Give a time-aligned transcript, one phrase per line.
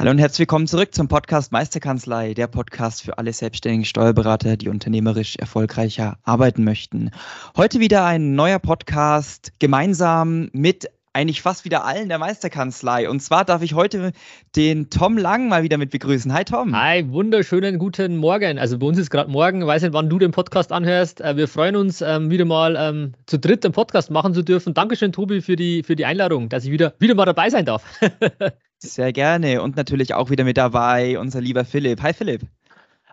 [0.00, 4.70] Hallo und herzlich willkommen zurück zum Podcast Meisterkanzlei, der Podcast für alle selbstständigen Steuerberater, die
[4.70, 7.10] unternehmerisch erfolgreicher arbeiten möchten.
[7.54, 13.10] Heute wieder ein neuer Podcast gemeinsam mit eigentlich fast wieder allen der Meisterkanzlei.
[13.10, 14.12] Und zwar darf ich heute
[14.56, 16.32] den Tom Lang mal wieder mit begrüßen.
[16.32, 16.74] Hi Tom.
[16.74, 18.58] Hi, wunderschönen guten Morgen.
[18.58, 21.20] Also bei uns ist gerade morgen, weiß nicht, wann du den Podcast anhörst.
[21.20, 24.72] Äh, wir freuen uns, ähm, wieder mal ähm, zu dritt den Podcast machen zu dürfen.
[24.72, 27.84] Dankeschön, Tobi, für die, für die Einladung, dass ich wieder, wieder mal dabei sein darf.
[28.82, 29.62] Sehr gerne.
[29.62, 32.02] Und natürlich auch wieder mit dabei unser lieber Philipp.
[32.02, 32.42] Hi Philipp.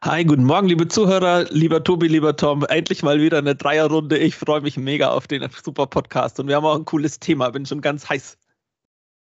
[0.04, 2.64] Hi, guten Morgen, liebe Zuhörer, lieber Tobi, lieber Tom.
[2.64, 4.18] Endlich mal wieder eine Dreierrunde.
[4.18, 7.50] Ich freue mich mega auf den super Podcast und wir haben auch ein cooles Thema.
[7.50, 8.38] Bin schon ganz heiß.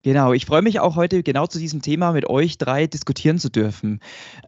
[0.04, 3.52] Genau, ich freue mich auch heute genau zu diesem Thema mit euch drei diskutieren zu
[3.52, 4.00] dürfen.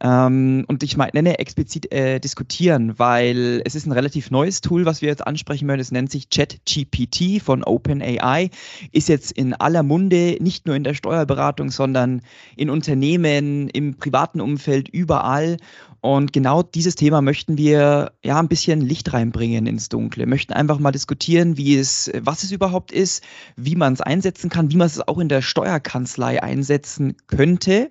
[0.01, 5.03] Ähm, und ich nenne explizit äh, diskutieren, weil es ist ein relativ neues Tool, was
[5.03, 5.81] wir jetzt ansprechen möchten.
[5.81, 8.49] Es nennt sich ChatGPT von OpenAI.
[8.91, 12.21] Ist jetzt in aller Munde, nicht nur in der Steuerberatung, sondern
[12.55, 15.57] in Unternehmen, im privaten Umfeld, überall.
[16.03, 20.25] Und genau dieses Thema möchten wir ja ein bisschen Licht reinbringen ins Dunkle.
[20.25, 23.23] Möchten einfach mal diskutieren, wie es, was es überhaupt ist,
[23.55, 27.87] wie man es einsetzen kann, wie man es auch in der Steuerkanzlei einsetzen könnte.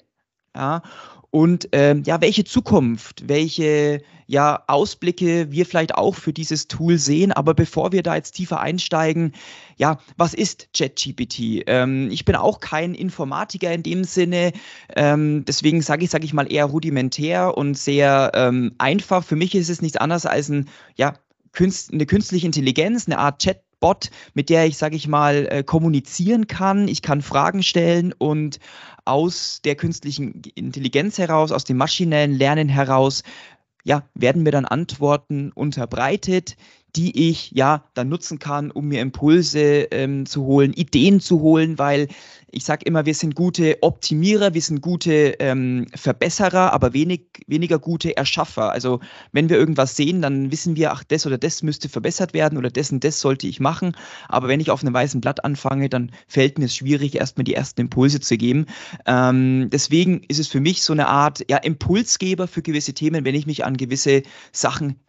[0.55, 0.83] Ja,
[1.33, 7.33] und ähm, ja, welche Zukunft, welche ja, Ausblicke wir vielleicht auch für dieses Tool sehen.
[7.33, 9.33] Aber bevor wir da jetzt tiefer einsteigen,
[9.79, 11.65] ja, was ist ChatGPT?
[11.67, 14.53] Ähm, ich bin auch kein Informatiker in dem Sinne,
[14.95, 19.25] ähm, deswegen sage ich, sage ich mal eher rudimentär und sehr ähm, einfach.
[19.25, 21.15] Für mich ist es nichts anderes als ein, ja,
[21.53, 25.63] Künst, eine künstliche Intelligenz, eine Art Chat Bot, mit der ich, sage ich mal, äh,
[25.63, 26.89] kommunizieren kann.
[26.89, 28.59] Ich kann Fragen stellen und
[29.05, 33.23] aus der künstlichen Intelligenz heraus, aus dem maschinellen Lernen heraus,
[33.85, 36.57] ja, werden mir dann Antworten unterbreitet,
[36.95, 41.79] die ich ja dann nutzen kann, um mir Impulse ähm, zu holen, Ideen zu holen,
[41.79, 42.09] weil
[42.53, 47.79] ich sage immer, wir sind gute Optimierer, wir sind gute ähm, Verbesserer, aber wenig, weniger
[47.79, 48.71] gute Erschaffer.
[48.71, 49.01] Also
[49.33, 52.71] wenn wir irgendwas sehen, dann wissen wir, ach, das oder das müsste verbessert werden oder
[52.71, 53.97] das und das sollte ich machen.
[54.29, 57.55] Aber wenn ich auf einem weißen Blatt anfange, dann fällt mir es schwierig, erstmal die
[57.55, 58.67] ersten Impulse zu geben.
[59.07, 63.35] Ähm, deswegen ist es für mich so eine Art ja, Impulsgeber für gewisse Themen, wenn
[63.35, 65.01] ich mich an gewisse Sachen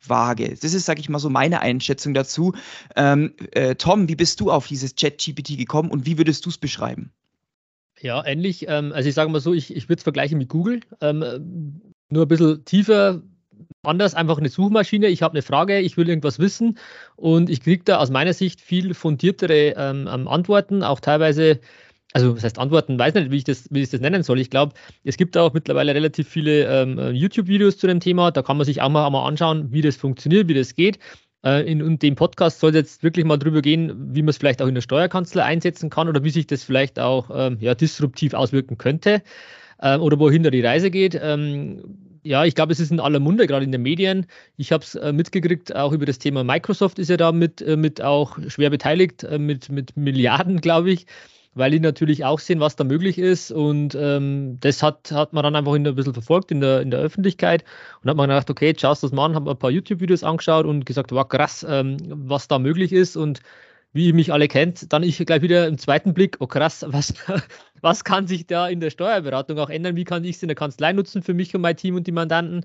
[0.00, 0.56] heranwage.
[0.60, 2.52] Das ist, sage ich mal, so meine Einschätzung dazu.
[2.96, 6.58] Ähm, äh, Tom, wie bist du auf dieses Chat-GPT gekommen und wie würdest du es
[6.58, 7.12] beschreiben?
[8.00, 8.66] Ja, ähnlich.
[8.68, 10.80] Ähm, also ich sage mal so, ich, ich würde es vergleichen mit Google.
[11.00, 13.22] Ähm, nur ein bisschen tiefer,
[13.82, 15.08] anders, einfach eine Suchmaschine.
[15.08, 16.78] Ich habe eine Frage, ich will irgendwas wissen
[17.16, 21.60] und ich kriege da aus meiner Sicht viel fundiertere ähm, ähm, Antworten, auch teilweise
[22.12, 24.40] also was heißt Antworten, weiß nicht, wie ich das, wie ich das nennen soll.
[24.40, 24.72] Ich glaube,
[25.04, 28.30] es gibt auch mittlerweile relativ viele ähm, YouTube-Videos zu dem Thema.
[28.30, 30.98] Da kann man sich auch mal, auch mal anschauen, wie das funktioniert, wie das geht.
[31.44, 34.38] Äh, in, in dem Podcast soll es jetzt wirklich mal drüber gehen, wie man es
[34.38, 37.74] vielleicht auch in der Steuerkanzlei einsetzen kann oder wie sich das vielleicht auch ähm, ja,
[37.74, 39.22] disruptiv auswirken könnte
[39.80, 41.18] äh, oder wohin da die Reise geht.
[41.20, 44.26] Ähm, ja, ich glaube, es ist in aller Munde, gerade in den Medien.
[44.56, 47.76] Ich habe es äh, mitgekriegt, auch über das Thema Microsoft ist ja da mit, äh,
[47.76, 51.06] mit auch schwer beteiligt, äh, mit, mit Milliarden, glaube ich
[51.58, 53.50] weil die natürlich auch sehen, was da möglich ist.
[53.50, 57.00] Und ähm, das hat, hat man dann einfach ein bisschen verfolgt in der, in der
[57.00, 57.64] Öffentlichkeit
[58.02, 60.66] und hat man gedacht, okay, jetzt schaust das mal an, habe ein paar YouTube-Videos angeschaut
[60.66, 63.16] und gesagt, war krass, ähm, was da möglich ist.
[63.16, 63.40] Und
[63.92, 67.14] wie ihr mich alle kennt, dann ich gleich wieder im zweiten Blick, oh krass, was,
[67.80, 69.96] was kann sich da in der Steuerberatung auch ändern?
[69.96, 72.12] Wie kann ich es in der Kanzlei nutzen für mich und mein Team und die
[72.12, 72.64] Mandanten?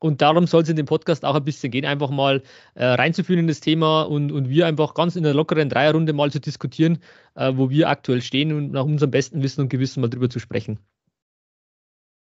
[0.00, 2.42] Und darum soll es in dem Podcast auch ein bisschen gehen, einfach mal
[2.74, 6.32] äh, reinzuführen in das Thema und, und wir einfach ganz in einer lockeren Dreierrunde mal
[6.32, 6.98] zu diskutieren,
[7.34, 10.38] äh, wo wir aktuell stehen und nach unserem besten Wissen und Gewissen mal drüber zu
[10.38, 10.78] sprechen.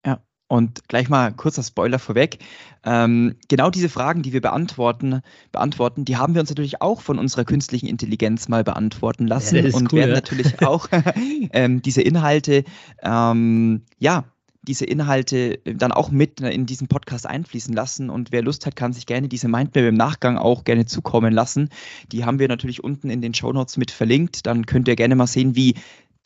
[0.03, 2.39] Ja, und gleich mal kurzer Spoiler vorweg.
[2.83, 5.21] Ähm, genau diese Fragen, die wir beantworten,
[5.51, 9.75] beantworten, die haben wir uns natürlich auch von unserer künstlichen Intelligenz mal beantworten lassen ja,
[9.75, 10.15] und cool, werden ja.
[10.15, 10.88] natürlich auch
[11.51, 12.63] ähm, diese Inhalte
[13.03, 14.25] ähm, ja
[14.67, 18.09] diese Inhalte äh, dann auch mit in diesen Podcast einfließen lassen.
[18.09, 21.69] Und wer Lust hat, kann sich gerne diese Mindmap im Nachgang auch gerne zukommen lassen.
[22.11, 24.45] Die haben wir natürlich unten in den Show Notes mit verlinkt.
[24.45, 25.75] Dann könnt ihr gerne mal sehen, wie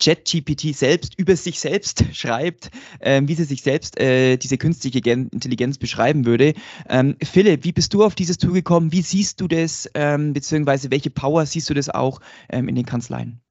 [0.02, 5.78] ChatGPT selbst über sich selbst schreibt, äh, wie sie sich selbst äh, diese künstliche Intelligenz
[5.78, 6.54] beschreiben würde.
[6.88, 8.92] Ähm, Philipp, wie bist du auf dieses Tool gekommen?
[8.92, 12.86] Wie siehst du das, ähm, beziehungsweise welche Power siehst du das auch ähm, in den
[12.86, 13.41] Kanzleien?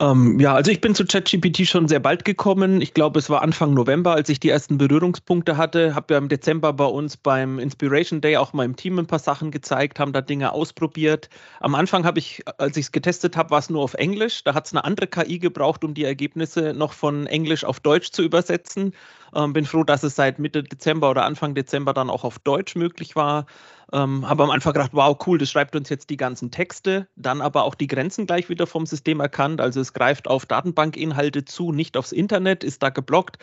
[0.00, 2.80] Ähm, ja, also ich bin zu ChatGPT schon sehr bald gekommen.
[2.80, 5.96] Ich glaube, es war Anfang November, als ich die ersten Berührungspunkte hatte.
[5.96, 9.50] Habe ja im Dezember bei uns beim Inspiration Day auch meinem Team ein paar Sachen
[9.50, 11.28] gezeigt, haben da Dinge ausprobiert.
[11.58, 14.44] Am Anfang habe ich, als ich es getestet habe, war es nur auf Englisch.
[14.44, 18.12] Da hat es eine andere KI gebraucht, um die Ergebnisse noch von Englisch auf Deutsch
[18.12, 18.94] zu übersetzen.
[19.34, 22.76] Ähm, bin froh, dass es seit Mitte Dezember oder Anfang Dezember dann auch auf Deutsch
[22.76, 23.46] möglich war.
[23.92, 27.40] Ähm, habe am Anfang gedacht, wow, cool, das schreibt uns jetzt die ganzen Texte, dann
[27.40, 29.60] aber auch die Grenzen gleich wieder vom System erkannt.
[29.60, 33.38] Also es greift auf Datenbankinhalte zu, nicht aufs Internet, ist da geblockt.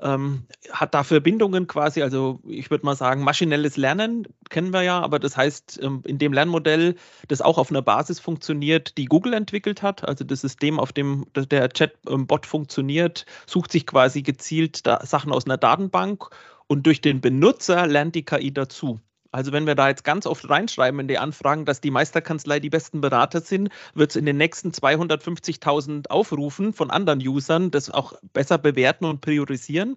[0.00, 5.00] Ähm, hat da Verbindungen quasi, also ich würde mal sagen, maschinelles Lernen kennen wir ja,
[5.00, 6.94] aber das heißt, ähm, in dem Lernmodell,
[7.26, 11.26] das auch auf einer Basis funktioniert, die Google entwickelt hat, also das System, auf dem
[11.34, 16.30] der Chatbot funktioniert, sucht sich quasi gezielt Sachen aus einer Datenbank
[16.68, 19.00] und durch den Benutzer lernt die KI dazu.
[19.30, 22.70] Also wenn wir da jetzt ganz oft reinschreiben in die Anfragen, dass die Meisterkanzlei die
[22.70, 28.14] besten Berater sind, wird es in den nächsten 250.000 Aufrufen von anderen Usern das auch
[28.32, 29.96] besser bewerten und priorisieren.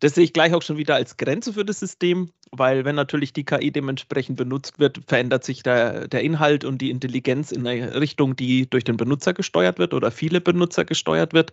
[0.00, 3.32] Das sehe ich gleich auch schon wieder als Grenze für das System, weil wenn natürlich
[3.32, 8.00] die KI dementsprechend benutzt wird, verändert sich der, der Inhalt und die Intelligenz in eine
[8.00, 11.52] Richtung, die durch den Benutzer gesteuert wird oder viele Benutzer gesteuert wird.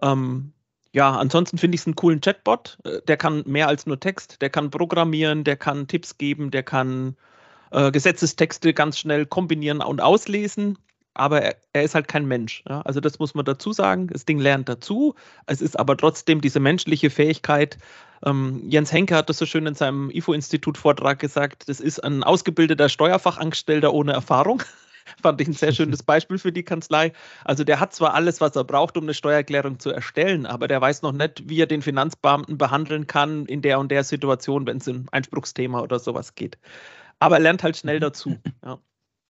[0.00, 0.52] Ähm,
[0.96, 2.78] ja, ansonsten finde ich es einen coolen Chatbot.
[2.84, 6.62] Äh, der kann mehr als nur Text, der kann programmieren, der kann Tipps geben, der
[6.62, 7.16] kann
[7.70, 10.78] äh, Gesetzestexte ganz schnell kombinieren und auslesen.
[11.12, 12.64] Aber er, er ist halt kein Mensch.
[12.66, 12.80] Ja?
[12.80, 14.06] Also das muss man dazu sagen.
[14.06, 15.14] Das Ding lernt dazu.
[15.44, 17.76] Es ist aber trotzdem diese menschliche Fähigkeit.
[18.24, 21.68] Ähm, Jens Henke hat das so schön in seinem IFO-Institut-Vortrag gesagt.
[21.68, 24.62] Das ist ein ausgebildeter Steuerfachangestellter ohne Erfahrung.
[25.22, 27.12] Fand ich ein sehr schönes Beispiel für die Kanzlei.
[27.44, 30.80] Also der hat zwar alles, was er braucht, um eine Steuererklärung zu erstellen, aber der
[30.80, 34.78] weiß noch nicht, wie er den Finanzbeamten behandeln kann in der und der Situation, wenn
[34.78, 36.58] es um Einspruchsthema oder sowas geht.
[37.20, 38.42] Aber er lernt halt schnell dazu.
[38.64, 38.78] Ja.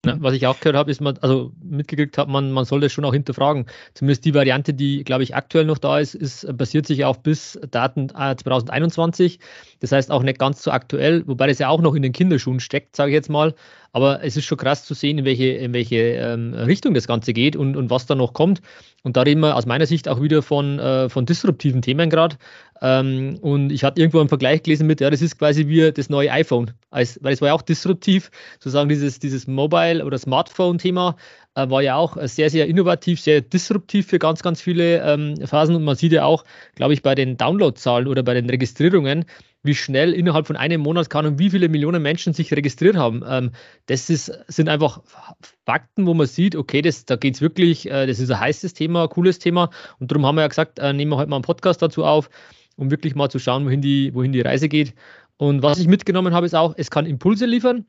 [0.05, 2.93] Ja, was ich auch gehört habe, ist man, also mitgekriegt hat man, man soll das
[2.93, 3.67] schon auch hinterfragen.
[3.95, 7.59] Zumindest die Variante, die, glaube ich, aktuell noch da ist, ist basiert sich auf bis
[7.71, 9.39] Daten 2021.
[9.81, 12.61] Das heißt auch nicht ganz so aktuell, wobei das ja auch noch in den Kinderschuhen
[12.61, 13.55] steckt, sage ich jetzt mal.
[13.93, 17.33] Aber es ist schon krass zu sehen, in welche, in welche ähm, Richtung das Ganze
[17.33, 18.61] geht und, und was da noch kommt.
[19.05, 22.37] Und da reden wir aus meiner Sicht auch wieder von, äh, von disruptiven Themen gerade.
[22.85, 26.11] Ähm, und ich hatte irgendwo einen Vergleich gelesen mit, ja, das ist quasi wie das
[26.11, 26.73] neue iPhone.
[26.91, 31.17] Als, weil es war ja auch disruptiv, sozusagen dieses, dieses Mobile- oder Smartphone-Thema
[31.55, 35.77] äh, war ja auch sehr, sehr innovativ, sehr disruptiv für ganz, ganz viele ähm, Phasen.
[35.77, 36.45] Und man sieht ja auch,
[36.75, 39.25] glaube ich, bei den Downloadzahlen oder bei den Registrierungen,
[39.63, 43.25] wie schnell innerhalb von einem Monat kann und wie viele Millionen Menschen sich registriert haben.
[43.27, 43.53] Ähm,
[43.87, 45.01] das ist, sind einfach
[45.65, 48.75] Fakten, wo man sieht, okay, das, da geht es wirklich, äh, das ist ein heißes
[48.75, 49.71] Thema, ein cooles Thema.
[49.99, 52.29] Und darum haben wir ja gesagt, äh, nehmen wir heute mal einen Podcast dazu auf,
[52.77, 54.95] um wirklich mal zu schauen, wohin die, wohin die Reise geht.
[55.37, 57.87] Und was ich mitgenommen habe, ist auch, es kann Impulse liefern.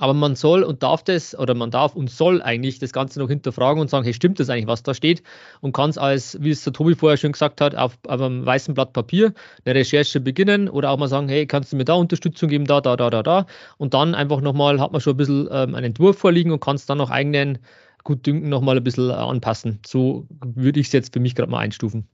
[0.00, 3.28] Aber man soll und darf das, oder man darf und soll eigentlich das Ganze noch
[3.28, 5.22] hinterfragen und sagen, hey, stimmt das eigentlich, was da steht?
[5.60, 8.46] Und kann es als, wie es der Tobi vorher schon gesagt hat, auf, auf einem
[8.46, 9.34] weißen Blatt Papier
[9.66, 12.80] eine Recherche beginnen oder auch mal sagen, hey, kannst du mir da Unterstützung geben, da,
[12.80, 13.46] da, da, da, da.
[13.76, 16.76] Und dann einfach nochmal, hat man schon ein bisschen ähm, einen Entwurf vorliegen und kann
[16.76, 17.58] es dann noch eigenen
[18.02, 19.80] Gutdünken nochmal ein bisschen äh, anpassen.
[19.86, 22.08] So würde ich es jetzt für mich gerade mal einstufen.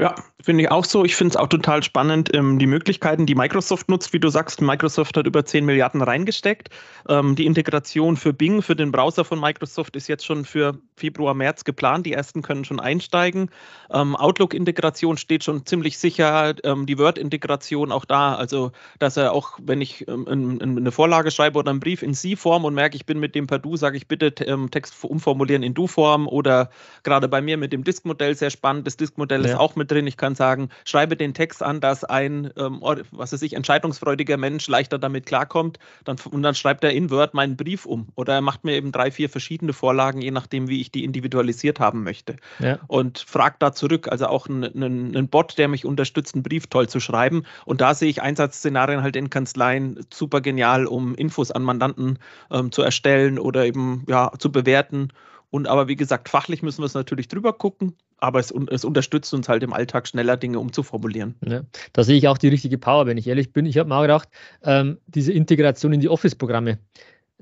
[0.00, 1.04] Ja, finde ich auch so.
[1.04, 4.14] Ich finde es auch total spannend, ähm, die Möglichkeiten, die Microsoft nutzt.
[4.14, 6.70] Wie du sagst, Microsoft hat über 10 Milliarden reingesteckt.
[7.06, 11.34] Ähm, die Integration für Bing, für den Browser von Microsoft, ist jetzt schon für Februar,
[11.34, 12.06] März geplant.
[12.06, 13.50] Die ersten können schon einsteigen.
[13.90, 16.54] Ähm, Outlook-Integration steht schon ziemlich sicher.
[16.64, 18.36] Ähm, die Word-Integration auch da.
[18.36, 22.02] Also, dass er auch, wenn ich ähm, in, in eine Vorlage schreibe oder einen Brief
[22.02, 24.94] in Sie-Form und merke, ich bin mit dem per Du, sage ich bitte ähm, Text
[25.04, 26.26] umformulieren in Du-Form.
[26.26, 26.70] Oder
[27.02, 28.86] gerade bei mir mit dem Disk-Modell sehr spannend.
[28.86, 29.50] Das Disk-Modell ja.
[29.50, 30.06] ist auch mit drin.
[30.06, 32.80] Ich kann sagen, schreibe den Text an, dass ein, ähm,
[33.10, 35.78] was weiß ich, entscheidungsfreudiger Mensch leichter damit klarkommt.
[36.04, 38.08] Dann, und dann schreibt er in Word meinen Brief um.
[38.14, 41.80] Oder er macht mir eben drei, vier verschiedene Vorlagen, je nachdem, wie ich die individualisiert
[41.80, 42.36] haben möchte.
[42.58, 42.78] Ja.
[42.86, 44.08] Und fragt da zurück.
[44.08, 47.44] Also auch einen Bot, der mich unterstützt, einen Brief toll zu schreiben.
[47.64, 52.18] Und da sehe ich Einsatzszenarien halt in Kanzleien super genial, um Infos an Mandanten
[52.50, 55.08] ähm, zu erstellen oder eben ja, zu bewerten.
[55.50, 59.32] Und aber wie gesagt, fachlich müssen wir es natürlich drüber gucken aber es, es, unterstützt
[59.34, 61.34] uns halt im Alltag schneller Dinge umzuformulieren.
[61.44, 63.66] Ja, da sehe ich auch die richtige Power, wenn ich ehrlich bin.
[63.66, 64.28] Ich habe mal gedacht,
[64.62, 66.78] ähm, diese Integration in die Office-Programme.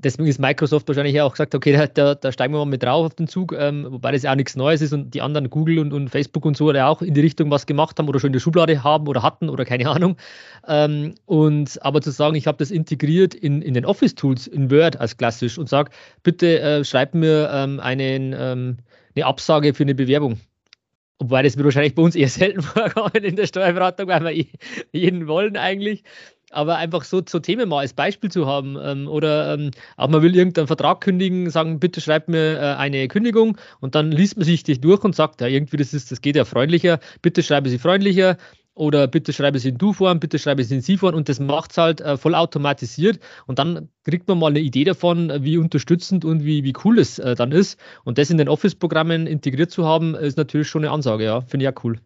[0.00, 3.06] Deswegen ist Microsoft wahrscheinlich auch gesagt, okay, da, da, da, steigen wir mal mit drauf
[3.06, 5.80] auf den Zug, ähm, wobei das ja auch nichts Neues ist und die anderen Google
[5.80, 8.28] und, und Facebook und so ja auch in die Richtung was gemacht haben oder schon
[8.28, 10.16] in der Schublade haben oder hatten oder keine Ahnung.
[10.66, 15.00] Ähm, und aber zu sagen, ich habe das integriert in, in den Office-Tools, in Word
[15.00, 15.90] als klassisch und sage,
[16.22, 18.76] bitte äh, schreib mir ähm, einen, ähm,
[19.16, 20.38] eine Absage für eine Bewerbung
[21.20, 24.46] Wobei das wird wahrscheinlich bei uns eher selten vorkommen in der Steuerberatung, weil wir
[24.92, 26.04] jeden wollen eigentlich.
[26.50, 30.22] Aber einfach so, so Themen mal als Beispiel zu haben ähm, oder ähm, auch man
[30.22, 34.44] will irgendeinen Vertrag kündigen, sagen, bitte schreibt mir äh, eine Kündigung und dann liest man
[34.44, 37.68] sich das durch und sagt, ja, irgendwie das ist, das geht ja freundlicher, bitte schreibe
[37.68, 38.36] sie freundlicher
[38.74, 41.78] oder bitte schreibe sie in Du-Form, bitte schreibe sie in Sie-Form und das macht es
[41.78, 46.44] halt äh, voll automatisiert und dann kriegt man mal eine Idee davon, wie unterstützend und
[46.44, 50.14] wie, wie cool es äh, dann ist und das in den Office-Programmen integriert zu haben,
[50.14, 52.00] ist natürlich schon eine Ansage, ja, finde ich ja cool.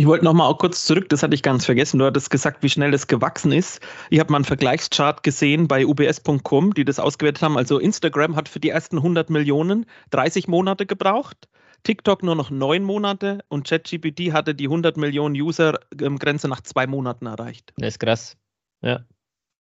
[0.00, 1.98] Ich wollte noch mal auch kurz zurück, das hatte ich ganz vergessen.
[1.98, 3.82] Du hattest gesagt, wie schnell das gewachsen ist.
[4.08, 7.58] Ich habe mal einen Vergleichschart gesehen bei ubs.com, die das ausgewertet haben.
[7.58, 11.50] Also Instagram hat für die ersten 100 Millionen 30 Monate gebraucht.
[11.82, 17.26] TikTok nur noch neun Monate und ChatGPT hatte die 100 Millionen User-Grenze nach zwei Monaten
[17.26, 17.74] erreicht.
[17.76, 18.38] Das ist krass.
[18.80, 19.04] Ja.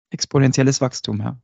[0.10, 1.36] Exponentielles Wachstum, ja.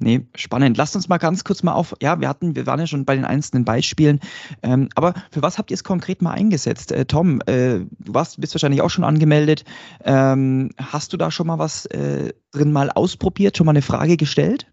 [0.00, 0.76] Nee, spannend.
[0.76, 3.16] Lasst uns mal ganz kurz mal auf, ja, wir hatten, wir waren ja schon bei
[3.16, 4.20] den einzelnen Beispielen,
[4.62, 6.92] ähm, aber für was habt ihr es konkret mal eingesetzt?
[6.92, 9.64] Äh, Tom, äh, du warst, bist wahrscheinlich auch schon angemeldet.
[10.04, 14.16] Ähm, hast du da schon mal was äh, drin mal ausprobiert, schon mal eine Frage
[14.16, 14.68] gestellt?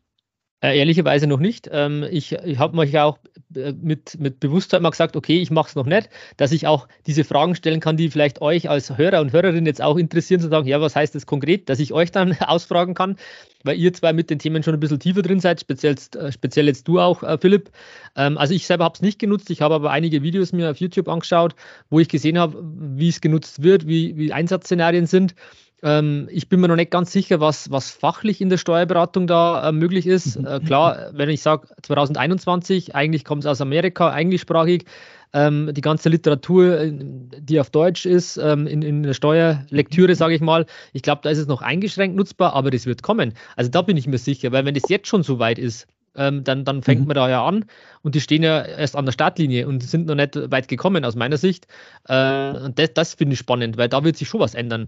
[0.66, 1.70] Äh, ehrlicherweise noch nicht.
[1.72, 3.20] Ähm, ich ich habe mich auch
[3.56, 6.88] äh, mit, mit Bewusstsein mal gesagt, okay, ich mache es noch nicht, dass ich auch
[7.06, 10.50] diese Fragen stellen kann, die vielleicht euch als Hörer und Hörerin jetzt auch interessieren, zu
[10.50, 13.18] sagen, ja, was heißt das konkret, dass ich euch dann ausfragen kann,
[13.64, 16.66] weil ihr zwei mit den Themen schon ein bisschen tiefer drin seid, speziell, äh, speziell
[16.66, 17.70] jetzt du auch, äh, Philipp.
[18.16, 20.78] Ähm, also ich selber habe es nicht genutzt, ich habe aber einige Videos mir auf
[20.78, 21.54] YouTube angeschaut,
[21.92, 25.36] wo ich gesehen habe, wie es genutzt wird, wie, wie Einsatzszenarien sind.
[25.84, 29.70] Ähm, ich bin mir noch nicht ganz sicher, was, was fachlich in der Steuerberatung da
[29.70, 30.36] äh, möglich ist.
[30.46, 34.86] Äh, klar, wenn ich sage 2021, eigentlich kommt es aus Amerika, englischsprachig.
[35.34, 40.16] Ähm, die ganze Literatur, äh, die auf Deutsch ist, ähm, in, in der Steuerlektüre, mhm.
[40.16, 43.34] sage ich mal, ich glaube, da ist es noch eingeschränkt nutzbar, aber das wird kommen.
[43.56, 46.44] Also da bin ich mir sicher, weil wenn das jetzt schon so weit ist, ähm,
[46.44, 47.08] dann, dann fängt mhm.
[47.08, 47.66] man da ja an
[48.02, 51.16] und die stehen ja erst an der Startlinie und sind noch nicht weit gekommen aus
[51.16, 51.68] meiner Sicht.
[52.08, 54.88] Äh, und das, das finde ich spannend, weil da wird sich schon was ändern.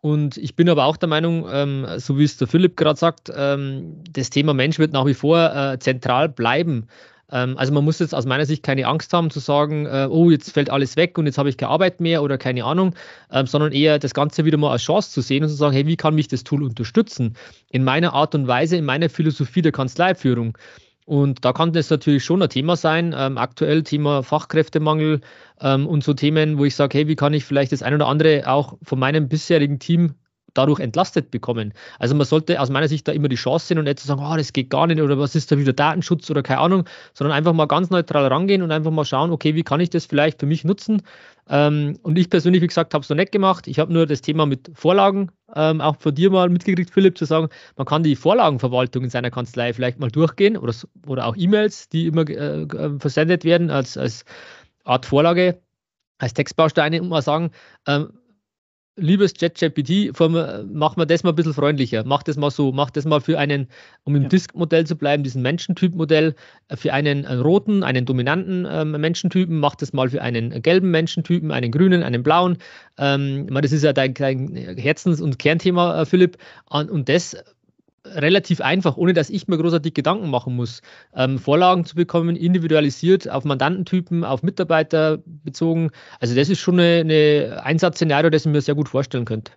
[0.00, 3.32] Und ich bin aber auch der Meinung, ähm, so wie es der Philipp gerade sagt,
[3.34, 6.86] ähm, das Thema Mensch wird nach wie vor äh, zentral bleiben.
[7.30, 10.30] Ähm, also man muss jetzt aus meiner Sicht keine Angst haben zu sagen, äh, oh,
[10.30, 12.94] jetzt fällt alles weg und jetzt habe ich keine Arbeit mehr oder keine Ahnung,
[13.32, 15.86] ähm, sondern eher das Ganze wieder mal als Chance zu sehen und zu sagen, hey,
[15.86, 17.36] wie kann mich das Tool unterstützen?
[17.70, 20.56] In meiner Art und Weise, in meiner Philosophie der Kanzleiführung.
[21.06, 23.14] Und da kann das natürlich schon ein Thema sein.
[23.16, 25.20] Ähm, aktuell Thema Fachkräftemangel
[25.60, 28.08] ähm, und so Themen, wo ich sage, hey, wie kann ich vielleicht das ein oder
[28.08, 30.16] andere auch von meinem bisherigen Team
[30.56, 31.72] dadurch entlastet bekommen.
[31.98, 34.22] Also man sollte aus meiner Sicht da immer die Chance sehen und nicht zu sagen,
[34.24, 36.84] oh, das geht gar nicht oder was ist da wieder Datenschutz oder keine Ahnung,
[37.14, 40.06] sondern einfach mal ganz neutral rangehen und einfach mal schauen, okay, wie kann ich das
[40.06, 41.02] vielleicht für mich nutzen?
[41.48, 43.68] Ähm, und ich persönlich, wie gesagt, habe es noch nicht gemacht.
[43.68, 47.24] Ich habe nur das Thema mit Vorlagen ähm, auch von dir mal mitgekriegt, Philipp, zu
[47.24, 50.74] sagen, man kann die Vorlagenverwaltung in seiner Kanzlei vielleicht mal durchgehen oder,
[51.06, 54.24] oder auch E-Mails, die immer äh, äh, versendet werden als, als
[54.84, 55.60] Art Vorlage,
[56.18, 57.50] als Textbausteine und mal sagen,
[57.86, 58.12] ähm,
[58.96, 60.12] liebes ChatGPT,
[60.72, 62.02] mach mal das mal ein bisschen freundlicher.
[62.04, 63.68] Mach das mal so, mach das mal für einen,
[64.04, 64.28] um im ja.
[64.28, 66.34] Disk-Modell zu bleiben, diesen Menschentyp-Modell,
[66.68, 70.90] äh, für einen, einen, roten, einen dominanten ähm, Menschentypen, mach das mal für einen gelben
[70.90, 72.58] Menschentypen, einen grünen, einen blauen.
[72.98, 76.38] Ähm, das ist ja dein, dein Herzens- und Kernthema, äh, Philipp.
[76.70, 77.36] Und das
[78.14, 80.80] relativ einfach, ohne dass ich mir großartig Gedanken machen muss,
[81.14, 85.90] ähm, Vorlagen zu bekommen, individualisiert auf Mandantentypen, auf Mitarbeiter bezogen.
[86.20, 89.52] Also das ist schon ein Einsatzszenario, das ich mir sehr gut vorstellen könnte.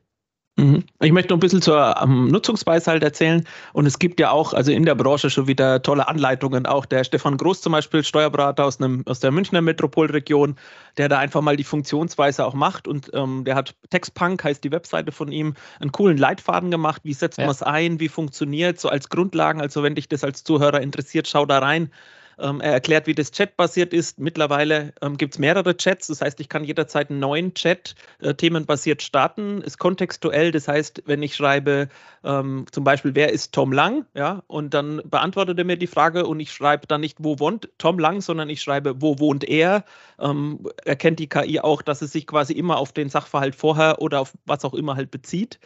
[0.60, 0.84] Mhm.
[1.00, 3.46] Ich möchte noch ein bisschen zur um, Nutzungsweisheit erzählen.
[3.74, 6.66] Und es gibt ja auch, also in der Branche schon wieder tolle Anleitungen.
[6.66, 10.58] Auch der Stefan Groß zum Beispiel, Steuerberater aus, einem, aus der Münchner Metropolregion,
[10.98, 12.88] der da einfach mal die Funktionsweise auch macht.
[12.88, 17.02] Und ähm, der hat Textpunk, heißt die Webseite von ihm, einen coolen Leitfaden gemacht.
[17.04, 17.46] Wie setzt ja.
[17.46, 18.00] man es ein?
[18.00, 19.62] Wie funktioniert so als Grundlagen?
[19.62, 21.92] Also wenn dich das als Zuhörer interessiert, schau da rein.
[22.40, 24.20] Ähm, er erklärt, wie das Chat-basiert ist.
[24.20, 26.08] Mittlerweile ähm, gibt es mehrere Chats.
[26.08, 29.62] Das heißt, ich kann jederzeit einen neuen Chat äh, themenbasiert starten.
[29.62, 30.52] Ist kontextuell.
[30.52, 31.90] Das heißt, wenn ich schreibe,
[32.24, 34.06] ähm, zum Beispiel, wer ist Tom Lang?
[34.14, 37.70] Ja, und dann beantwortet er mir die Frage und ich schreibe dann nicht, wo wohnt
[37.78, 39.84] Tom Lang, sondern ich schreibe, wo wohnt er?
[40.20, 44.22] Ähm, erkennt die KI auch, dass es sich quasi immer auf den Sachverhalt vorher oder
[44.22, 45.60] auf was auch immer halt bezieht.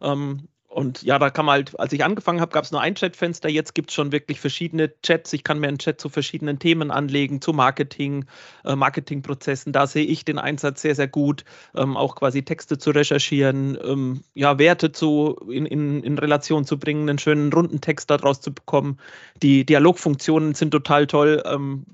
[0.00, 2.94] Ähm, und ja, da kann man halt, als ich angefangen habe, gab es nur ein
[2.94, 3.48] Chatfenster.
[3.48, 5.32] Jetzt gibt es schon wirklich verschiedene Chats.
[5.32, 8.26] Ich kann mir einen Chat zu verschiedenen Themen anlegen, zu Marketing,
[8.64, 9.72] äh, Marketingprozessen.
[9.72, 11.44] Da sehe ich den Einsatz sehr, sehr gut.
[11.74, 16.78] Ähm, auch quasi Texte zu recherchieren, ähm, ja, Werte zu, in, in, in Relation zu
[16.78, 18.98] bringen, einen schönen runden Text daraus zu bekommen.
[19.42, 21.42] Die Dialogfunktionen sind total toll.
[21.44, 21.86] Ähm,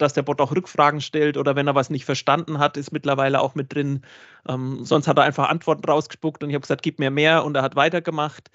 [0.00, 3.40] dass der Bot auch Rückfragen stellt oder wenn er was nicht verstanden hat, ist mittlerweile
[3.40, 4.02] auch mit drin.
[4.48, 7.56] Ähm, sonst hat er einfach Antworten rausgespuckt und ich habe gesagt, gib mir mehr und
[7.56, 8.50] er hat weitergemacht.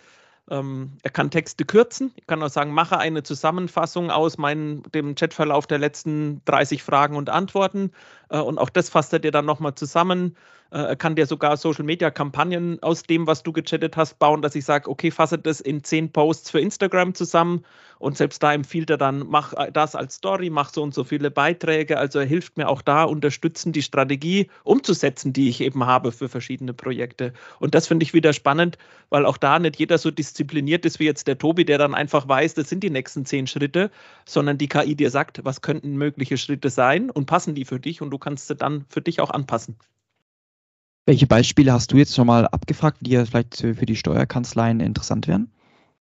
[0.50, 2.12] Ähm, er kann Texte kürzen.
[2.16, 7.16] Ich kann auch sagen, mache eine Zusammenfassung aus meinem, dem Chatverlauf der letzten 30 Fragen
[7.16, 7.92] und Antworten.
[8.30, 10.36] Äh, und auch das fasst er dir dann nochmal zusammen.
[10.72, 14.66] Äh, er kann dir sogar Social-Media-Kampagnen aus dem, was du gechattet hast, bauen, dass ich
[14.66, 17.64] sage, okay, fasse das in zehn Posts für Instagram zusammen
[18.00, 21.32] und selbst da empfiehlt er dann, mach das als Story, mach so und so viele
[21.32, 21.98] Beiträge.
[21.98, 26.28] Also er hilft mir auch da, unterstützen, die Strategie umzusetzen, die ich eben habe für
[26.28, 27.34] verschiedene Projekte.
[27.60, 28.78] Und das finde ich wieder spannend,
[29.10, 32.28] weil auch da nicht jeder so diszipliniert ist wie jetzt der Tobi, der dann einfach
[32.28, 33.92] weiß, das sind die nächsten zehn Schritte,
[34.26, 38.02] sondern die KI dir sagt, was könnten mögliche Schritte sein und passen die für dich
[38.02, 39.76] und du kannst sie dann für dich auch anpassen.
[41.06, 45.28] Welche Beispiele hast du jetzt schon mal abgefragt, die ja vielleicht für die Steuerkanzleien interessant
[45.28, 45.52] wären?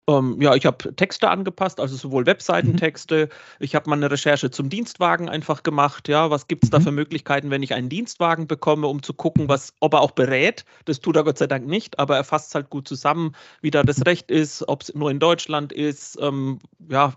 [0.09, 3.27] Ähm, ja, ich habe Texte angepasst, also sowohl Webseitentexte.
[3.27, 3.31] Mhm.
[3.61, 6.09] Ich habe mal eine Recherche zum Dienstwagen einfach gemacht.
[6.09, 6.73] Ja, was gibt es mhm.
[6.73, 10.12] da für Möglichkeiten, wenn ich einen Dienstwagen bekomme, um zu gucken, was, ob er auch
[10.12, 10.65] berät.
[10.87, 13.83] Das tut er Gott sei Dank nicht, aber er fasst halt gut zusammen, wie da
[13.83, 16.19] das Recht ist, ob es nur in Deutschland ist.
[16.23, 17.12] Ähm, ja,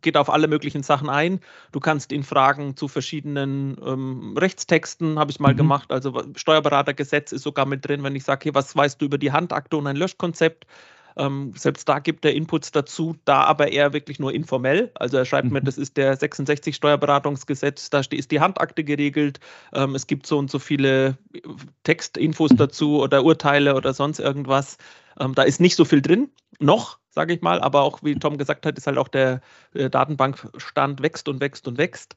[0.00, 1.40] geht auf alle möglichen Sachen ein.
[1.72, 5.58] Du kannst ihn fragen zu verschiedenen ähm, Rechtstexten, habe ich mal mhm.
[5.58, 5.90] gemacht.
[5.90, 9.32] Also Steuerberatergesetz ist sogar mit drin, wenn ich sage, hey, was weißt du über die
[9.32, 10.66] Handakte und ein Löschkonzept?
[11.16, 14.90] Ähm, selbst da gibt er Inputs dazu, da aber eher wirklich nur informell.
[14.94, 15.54] Also er schreibt mhm.
[15.54, 19.40] mir, das ist der 66 Steuerberatungsgesetz, da ist die Handakte geregelt.
[19.72, 21.18] Ähm, es gibt so und so viele
[21.84, 22.56] Textinfos mhm.
[22.56, 24.78] dazu oder Urteile oder sonst irgendwas.
[25.18, 28.38] Ähm, da ist nicht so viel drin, noch, sage ich mal, aber auch wie Tom
[28.38, 29.40] gesagt hat, ist halt auch der
[29.74, 32.16] äh, Datenbankstand wächst und wächst und wächst.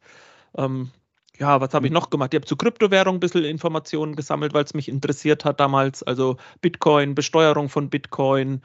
[0.56, 0.92] Ähm,
[1.40, 2.34] ja, was habe ich noch gemacht?
[2.34, 6.04] Ich habe zu Kryptowährung ein bisschen Informationen gesammelt, weil es mich interessiert hat damals.
[6.04, 8.62] Also Bitcoin, Besteuerung von Bitcoin,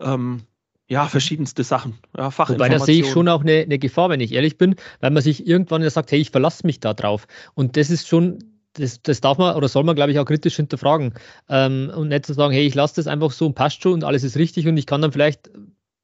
[0.00, 0.42] ähm,
[0.88, 1.98] ja, verschiedenste Sachen.
[2.16, 5.10] Ja, Wobei da sehe ich schon auch eine, eine, Gefahr, wenn ich ehrlich bin, weil
[5.10, 7.26] man sich irgendwann ja sagt, hey, ich verlasse mich da drauf.
[7.54, 8.38] Und das ist schon,
[8.72, 11.12] das, das darf man oder soll man, glaube ich, auch kritisch hinterfragen.
[11.50, 14.04] Ähm, und nicht zu sagen, hey, ich lasse das einfach so und passt schon und
[14.04, 15.50] alles ist richtig und ich kann dann vielleicht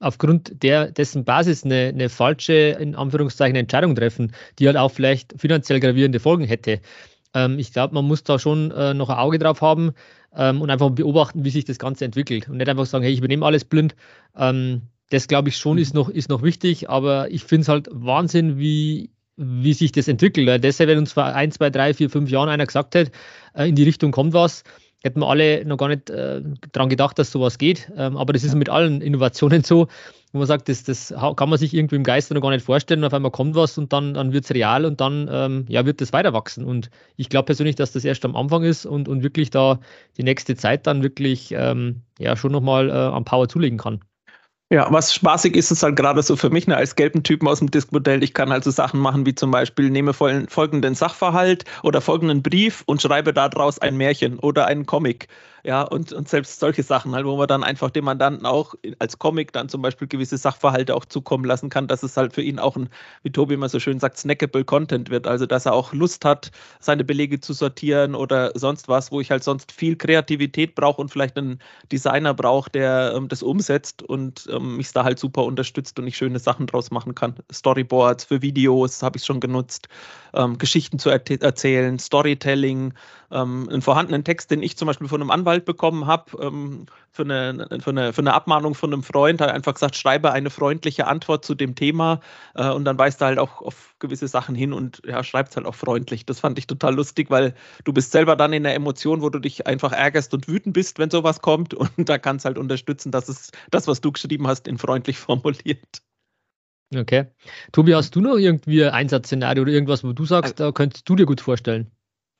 [0.04, 5.34] aufgrund der, dessen Basis eine, eine falsche, in Anführungszeichen, Entscheidung treffen, die halt auch vielleicht
[5.36, 6.80] finanziell gravierende Folgen hätte.
[7.34, 9.92] Ähm, ich glaube, man muss da schon äh, noch ein Auge drauf haben
[10.36, 12.48] ähm, und einfach beobachten, wie sich das Ganze entwickelt.
[12.48, 13.96] Und nicht einfach sagen, hey, ich übernehme alles blind.
[14.36, 17.88] Ähm, das glaube ich schon ist noch, ist noch wichtig, aber ich finde es halt
[17.90, 20.46] Wahnsinn, wie, wie sich das entwickelt.
[20.46, 23.12] Weil deshalb, wenn uns vor ein, zwei, drei, vier, fünf Jahren einer gesagt hätte,
[23.54, 24.64] äh, in die Richtung kommt was,
[25.04, 26.40] hätten wir alle noch gar nicht äh,
[26.72, 27.92] daran gedacht, dass sowas geht.
[27.94, 29.86] Ähm, aber das ist mit allen Innovationen so,
[30.32, 33.00] wo man sagt, das, das kann man sich irgendwie im Geiste noch gar nicht vorstellen.
[33.00, 35.84] Und auf einmal kommt was und dann, dann wird es real und dann ähm, ja,
[35.84, 36.64] wird das weiter wachsen.
[36.64, 39.78] Und ich glaube persönlich, dass das erst am Anfang ist und, und wirklich da
[40.16, 44.00] die nächste Zeit dann wirklich ähm, ja, schon nochmal äh, am Power zulegen kann.
[44.74, 47.60] Ja, was spaßig ist, ist halt gerade so für mich ne, als gelben Typen aus
[47.60, 48.24] dem Diskmodell.
[48.24, 53.00] Ich kann also Sachen machen wie zum Beispiel nehme folgenden Sachverhalt oder folgenden Brief und
[53.00, 55.28] schreibe daraus ein Märchen oder einen Comic.
[55.66, 59.18] Ja, und, und selbst solche Sachen halt, wo man dann einfach dem Mandanten auch als
[59.18, 62.58] Comic dann zum Beispiel gewisse Sachverhalte auch zukommen lassen kann, dass es halt für ihn
[62.58, 62.90] auch ein,
[63.22, 65.26] wie Tobi immer so schön sagt, snackable Content wird.
[65.26, 66.50] Also, dass er auch Lust hat,
[66.80, 71.10] seine Belege zu sortieren oder sonst was, wo ich halt sonst viel Kreativität brauche und
[71.10, 75.98] vielleicht einen Designer brauche, der ähm, das umsetzt und ähm, mich da halt super unterstützt
[75.98, 77.36] und ich schöne Sachen draus machen kann.
[77.50, 79.88] Storyboards für Videos habe ich schon genutzt,
[80.34, 82.92] ähm, Geschichten zu er erzählen, Storytelling,
[83.34, 87.22] ähm, einen vorhandenen Text, den ich zum Beispiel von einem Anwalt bekommen habe, ähm, für,
[87.22, 91.06] eine, für, eine, für eine Abmahnung von einem Freund, hat einfach gesagt, schreibe eine freundliche
[91.08, 92.20] Antwort zu dem Thema
[92.54, 95.56] äh, und dann weist er halt auch auf gewisse Sachen hin und ja, schreibt es
[95.56, 96.24] halt auch freundlich.
[96.26, 99.40] Das fand ich total lustig, weil du bist selber dann in der Emotion, wo du
[99.40, 103.28] dich einfach ärgerst und wütend bist, wenn sowas kommt und da kannst halt unterstützen, dass
[103.28, 106.02] es das, was du geschrieben hast, in freundlich formuliert.
[106.94, 107.26] Okay.
[107.72, 111.08] Tobi, hast du noch irgendwie ein Einsatzszenario oder irgendwas, wo du sagst, also, da könntest
[111.08, 111.90] du dir gut vorstellen?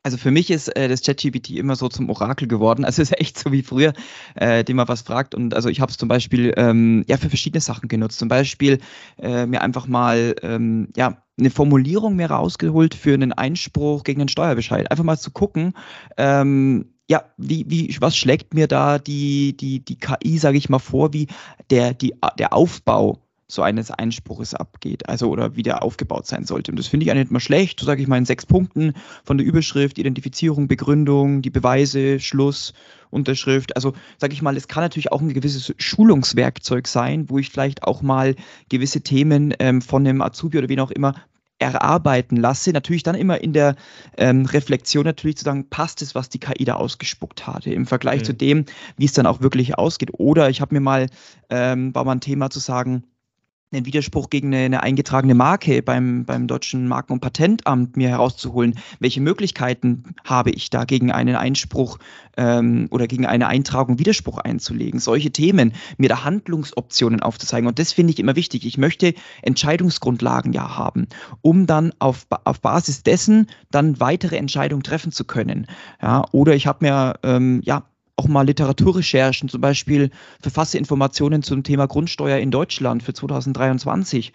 [0.04, 2.84] Also für mich ist äh, das ChatGPT immer so zum Orakel geworden.
[2.84, 3.94] Also es ist echt so wie früher,
[4.34, 5.34] äh, dem man was fragt.
[5.34, 8.18] Und also ich habe es zum Beispiel ähm, ja für verschiedene Sachen genutzt.
[8.18, 8.80] Zum Beispiel
[9.18, 14.28] äh, mir einfach mal ähm, ja eine Formulierung mir rausgeholt für einen Einspruch gegen einen
[14.28, 14.90] Steuerbescheid.
[14.90, 15.72] Einfach mal zu gucken,
[16.18, 20.78] ähm, ja, wie, wie, was schlägt mir da die, die, die KI, sage ich mal,
[20.78, 21.28] vor, wie
[21.70, 23.23] der, die, der Aufbau
[23.54, 26.70] so eines Einspruches abgeht, also oder wie der aufgebaut sein sollte.
[26.72, 28.94] Und das finde ich eigentlich nicht mal schlecht, so sage ich mal in sechs Punkten
[29.24, 32.74] von der Überschrift, Identifizierung, Begründung, die Beweise, Schluss,
[33.10, 33.76] Unterschrift.
[33.76, 37.84] Also sage ich mal, es kann natürlich auch ein gewisses Schulungswerkzeug sein, wo ich vielleicht
[37.84, 38.34] auch mal
[38.68, 41.14] gewisse Themen ähm, von einem Azubi oder wen auch immer
[41.58, 42.72] erarbeiten lasse.
[42.72, 43.76] Natürlich dann immer in der
[44.16, 48.20] ähm, Reflexion natürlich zu sagen, passt es, was die KI da ausgespuckt hatte, im Vergleich
[48.20, 48.24] mhm.
[48.24, 48.64] zu dem,
[48.96, 50.10] wie es dann auch wirklich ausgeht.
[50.12, 51.06] Oder ich habe mir mal,
[51.50, 53.04] ähm, war mal ein Thema zu sagen,
[53.74, 58.74] einen Widerspruch gegen eine, eine, eingetragene Marke beim, beim deutschen Marken- und Patentamt mir herauszuholen.
[59.00, 61.98] Welche Möglichkeiten habe ich da gegen einen Einspruch
[62.36, 65.00] ähm, oder gegen eine Eintragung Widerspruch einzulegen?
[65.00, 67.68] Solche Themen, mir da Handlungsoptionen aufzuzeigen.
[67.68, 68.64] Und das finde ich immer wichtig.
[68.64, 71.08] Ich möchte Entscheidungsgrundlagen ja haben,
[71.42, 75.66] um dann auf, auf Basis dessen dann weitere Entscheidungen treffen zu können.
[76.00, 77.84] Ja, oder ich habe mir ähm, ja
[78.16, 84.32] auch mal Literaturrecherchen, zum Beispiel verfasse Informationen zum Thema Grundsteuer in Deutschland für 2023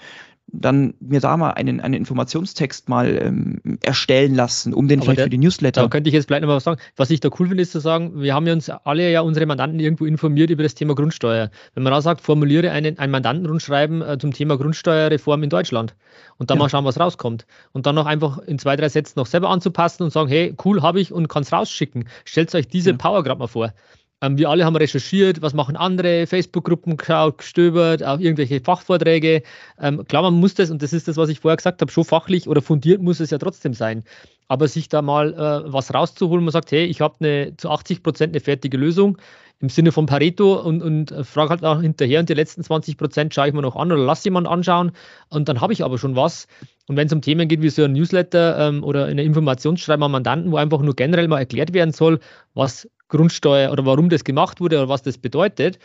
[0.51, 5.19] dann mir da mal einen, einen Informationstext mal ähm, erstellen lassen, um den Aber vielleicht
[5.19, 5.81] der, für die Newsletter.
[5.81, 6.79] Da könnte ich jetzt vielleicht noch was sagen.
[6.95, 9.45] Was ich da cool finde, ist zu sagen, wir haben ja uns alle ja unsere
[9.45, 11.51] Mandanten irgendwo informiert über das Thema Grundsteuer.
[11.73, 15.95] Wenn man da sagt, formuliere einen, ein Mandantenrundschreiben äh, zum Thema Grundsteuerreform in Deutschland
[16.37, 16.63] und dann ja.
[16.63, 17.45] mal schauen, was rauskommt.
[17.71, 20.81] Und dann noch einfach in zwei, drei Sätzen noch selber anzupassen und sagen, hey, cool,
[20.81, 22.07] habe ich und kann es rausschicken.
[22.25, 22.97] Stellt euch diese ja.
[22.97, 23.73] Power gerade mal vor.
[24.21, 29.43] Ähm, wir alle haben recherchiert, was machen andere, Facebook-Gruppen gestöbert, auch irgendwelche Fachvorträge.
[29.79, 32.03] Ähm, klar, man muss das, und das ist das, was ich vorher gesagt habe, schon
[32.03, 34.03] fachlich oder fundiert muss es ja trotzdem sein.
[34.47, 38.03] Aber sich da mal äh, was rauszuholen, man sagt, hey, ich habe eine zu 80
[38.03, 39.17] Prozent eine fertige Lösung
[39.61, 42.97] im Sinne von Pareto und, und äh, frage halt auch hinterher und die letzten 20
[42.97, 44.91] Prozent schaue ich mir noch an oder lasse jemand anschauen
[45.29, 46.47] und dann habe ich aber schon was.
[46.87, 50.11] Und wenn es um Themen geht wie so ein Newsletter ähm, oder eine Informationsschreiben an
[50.11, 52.19] Mandanten, wo einfach nur generell mal erklärt werden soll,
[52.53, 55.79] was Grundsteuer oder warum das gemacht wurde oder was das bedeutet,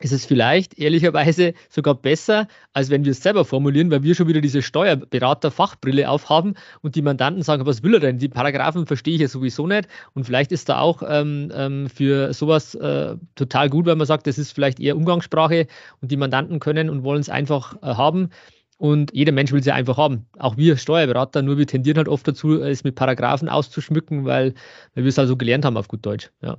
[0.00, 4.28] ist es vielleicht ehrlicherweise sogar besser, als wenn wir es selber formulieren, weil wir schon
[4.28, 8.18] wieder diese Steuerberater-Fachbrille aufhaben und die Mandanten sagen, was will er denn?
[8.18, 9.88] Die Paragraphen verstehe ich ja sowieso nicht.
[10.12, 14.26] Und vielleicht ist da auch ähm, ähm, für sowas äh, total gut, weil man sagt,
[14.26, 15.68] das ist vielleicht eher Umgangssprache
[16.02, 18.30] und die Mandanten können und wollen es einfach äh, haben.
[18.78, 20.26] Und jeder Mensch will sie einfach haben.
[20.38, 24.54] Auch wir Steuerberater, nur wir tendieren halt oft dazu, es mit Paragraphen auszuschmücken, weil,
[24.94, 26.30] weil wir es also gelernt haben auf gut Deutsch.
[26.42, 26.58] Ja.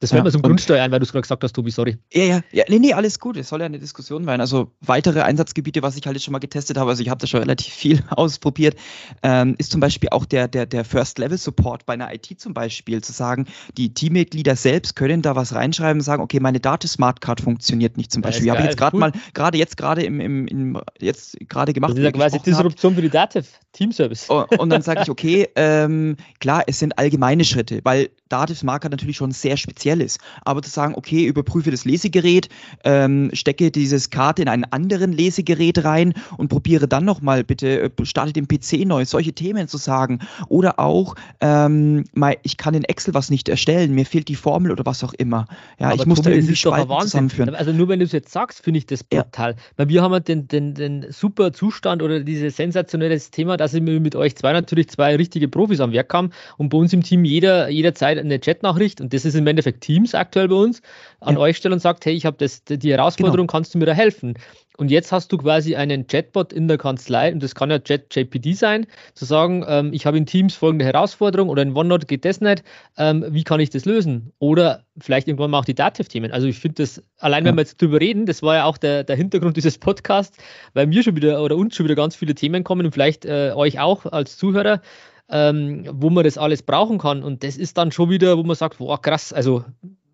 [0.00, 1.98] Das fällt ja, mir zum Grundsteuer ein, weil du es gerade gesagt hast, Tobi, sorry.
[2.12, 3.36] Ja, ja, ja, nee, nee, alles gut.
[3.36, 4.40] Es soll ja eine Diskussion sein.
[4.40, 7.40] Also weitere Einsatzgebiete, was ich halt schon mal getestet habe, also ich habe da schon
[7.40, 8.76] relativ viel ausprobiert,
[9.24, 13.12] ähm, ist zum Beispiel auch der, der, der First-Level-Support bei einer IT zum Beispiel, zu
[13.12, 18.12] sagen, die Teammitglieder selbst können da was reinschreiben und sagen, okay, meine Date-Smartcard funktioniert nicht
[18.12, 18.50] zum Beispiel.
[18.50, 21.90] Habe ich jetzt gerade mal, gerade jetzt gerade im, im, im, jetzt gerade gemacht.
[21.90, 24.30] Das ist ja quasi Disruption für die Dativ, Teamservice.
[24.30, 28.88] Und, und dann sage ich, okay, ähm, klar, es sind allgemeine Schritte, weil Dativ Marker
[28.88, 30.20] natürlich schon sehr speziell ist.
[30.44, 32.48] Aber zu sagen, okay, überprüfe das Lesegerät,
[32.84, 37.90] ähm, stecke dieses Karte in einen anderen Lesegerät rein und probiere dann nochmal bitte, äh,
[38.04, 40.20] starte den PC neu, solche Themen zu sagen.
[40.48, 44.70] Oder auch, ähm, mal, ich kann in Excel was nicht erstellen, mir fehlt die Formel
[44.70, 45.46] oder was auch immer.
[45.78, 47.54] Ja, Aber ich muss da irgendwie Spalten zusammenführen.
[47.54, 49.52] Also nur wenn du es jetzt sagst, finde ich das brutal.
[49.52, 49.56] Ja.
[49.76, 54.14] Weil wir haben den, den, den super Zustand oder dieses sensationelles Thema, dass wir mit
[54.14, 57.68] euch zwei natürlich zwei richtige Profis am Werk haben und bei uns im Team jeder
[57.68, 60.82] jederzeit eine Chatnachricht, und das ist im Endeffekt Teams aktuell bei uns,
[61.20, 61.40] an ja.
[61.40, 63.52] euch stellt und sagt, hey, ich habe die Herausforderung, genau.
[63.52, 64.34] kannst du mir da helfen?
[64.78, 68.52] Und jetzt hast du quasi einen Chatbot in der Kanzlei, und das kann ja JPD
[68.52, 72.40] sein, zu sagen, ähm, ich habe in Teams folgende Herausforderung oder in OneNote geht das
[72.40, 72.62] nicht,
[72.96, 74.32] ähm, wie kann ich das lösen?
[74.38, 76.30] Oder vielleicht irgendwann mal auch die Dativ-Themen.
[76.30, 79.02] Also ich finde das, allein wenn wir jetzt drüber reden, das war ja auch der,
[79.02, 80.38] der Hintergrund dieses Podcasts,
[80.74, 83.52] weil mir schon wieder oder uns schon wieder ganz viele Themen kommen und vielleicht äh,
[83.56, 84.80] euch auch als Zuhörer,
[85.28, 87.22] ähm, wo man das alles brauchen kann.
[87.22, 89.64] Und das ist dann schon wieder, wo man sagt, boah, krass, also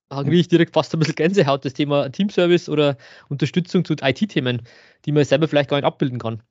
[0.08, 2.96] da kriege ich direkt fast ein bisschen Gänsehaut, das Thema Teamservice oder
[3.28, 4.62] Unterstützung zu IT-Themen,
[5.04, 6.42] die man selber vielleicht gar nicht abbilden kann.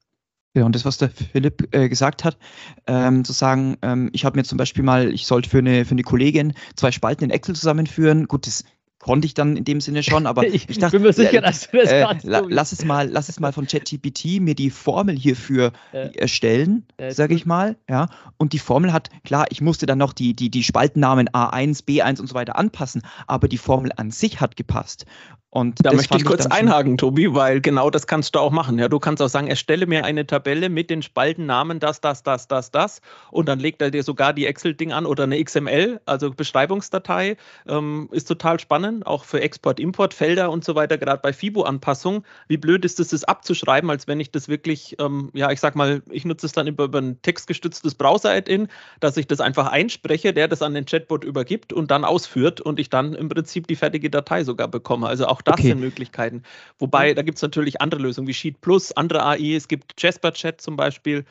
[0.56, 2.38] Ja, und das, was der Philipp äh, gesagt hat,
[2.86, 5.92] ähm, zu sagen, ähm, ich habe mir zum Beispiel mal, ich sollte für eine, für
[5.92, 8.28] eine Kollegin zwei Spalten in Excel zusammenführen.
[8.28, 8.64] Gut, das
[9.04, 11.42] konnte ich dann in dem Sinne schon, aber ich, ich dachte, bin mir sicher, äh,
[11.42, 12.26] dass du das äh, kannst.
[12.26, 16.00] La, lass es mal, lass es mal von ChatGPT mir die Formel hierfür ja.
[16.00, 18.08] erstellen, sage ich mal, ja.
[18.38, 22.22] Und die Formel hat, klar, ich musste dann noch die, die, die Spaltennamen A1, B1
[22.22, 25.06] und so weiter anpassen, aber die Formel an sich hat gepasst.
[25.54, 28.80] Und da möchte ich kurz einhaken, Tobi, weil genau das kannst du auch machen.
[28.80, 32.48] Ja, du kannst auch sagen, erstelle mir eine Tabelle mit den Spaltennamen das, das, das,
[32.48, 36.32] das, das und dann legt er dir sogar die Excel-Ding an oder eine XML, also
[36.32, 37.38] Beschreibungsdatei.
[37.68, 42.24] Ähm, ist total spannend, auch für Export, Import, Felder und so weiter, gerade bei FIBO-Anpassungen.
[42.48, 45.76] Wie blöd ist es, das abzuschreiben, als wenn ich das wirklich, ähm, ja, ich sag
[45.76, 48.68] mal, ich nutze es dann über, über ein textgestütztes Browser-Add-in,
[49.00, 52.80] dass ich das einfach einspreche, der das an den Chatbot übergibt und dann ausführt und
[52.80, 55.08] ich dann im Prinzip die fertige Datei sogar bekomme.
[55.08, 55.70] Also auch das okay.
[55.70, 56.44] sind Möglichkeiten.
[56.78, 59.56] Wobei, da gibt es natürlich andere Lösungen wie Sheet Plus, andere AI.
[59.56, 61.26] Es gibt Jasper Chat zum Beispiel.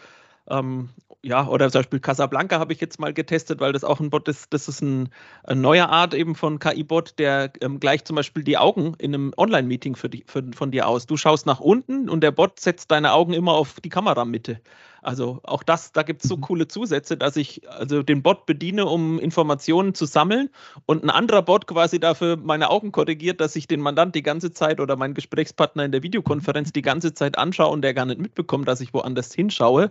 [0.48, 0.90] Ähm,
[1.24, 4.26] ja, oder zum Beispiel Casablanca habe ich jetzt mal getestet, weil das auch ein Bot
[4.26, 5.08] ist, das ist ein,
[5.44, 9.32] eine neue Art eben von KI-Bot, der ähm, gleicht zum Beispiel die Augen in einem
[9.36, 11.06] Online-Meeting für, für, von dir aus.
[11.06, 14.60] Du schaust nach unten und der Bot setzt deine Augen immer auf die Kameramitte.
[15.02, 16.42] Also auch das, da gibt es so mhm.
[16.42, 20.48] coole Zusätze, dass ich also den Bot bediene, um Informationen zu sammeln
[20.86, 24.52] und ein anderer Bot quasi dafür meine Augen korrigiert, dass ich den Mandant die ganze
[24.52, 28.20] Zeit oder meinen Gesprächspartner in der Videokonferenz die ganze Zeit anschaue und der gar nicht
[28.20, 29.90] mitbekommt, dass ich woanders hinschaue.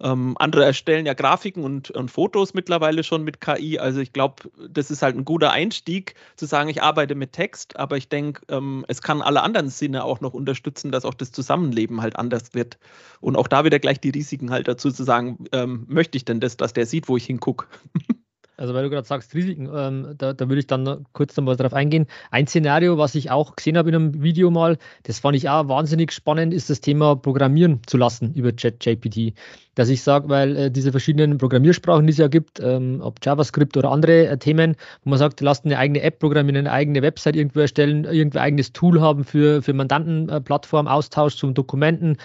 [0.00, 3.78] Ähm, andere erstellen ja Grafiken und, und, Fotos mittlerweile schon mit KI.
[3.78, 7.76] Also ich glaube, das ist halt ein guter Einstieg, zu sagen, ich arbeite mit Text,
[7.76, 11.32] aber ich denke, ähm, es kann alle anderen Sinne auch noch unterstützen, dass auch das
[11.32, 12.78] Zusammenleben halt anders wird.
[13.20, 16.40] Und auch da wieder gleich die Risiken halt dazu zu sagen, ähm, möchte ich denn
[16.40, 17.66] das, dass der sieht, wo ich hingucke?
[18.56, 21.74] Also weil du gerade sagst Risiken, ähm, da, da würde ich dann kurz nochmal drauf
[21.74, 22.06] eingehen.
[22.30, 25.68] Ein Szenario, was ich auch gesehen habe in einem Video mal, das fand ich auch
[25.68, 29.34] wahnsinnig spannend, ist das Thema Programmieren zu lassen über ChatJPT.
[29.74, 33.76] Dass ich sage, weil äh, diese verschiedenen Programmiersprachen, die es ja gibt, ähm, ob JavaScript
[33.76, 37.36] oder andere äh, Themen, wo man sagt, lasst eine eigene App programmieren, eine eigene Website
[37.36, 42.16] irgendwo erstellen, irgendein eigenes Tool haben für, für Mandantenplattform, äh, Austausch zum Dokumenten,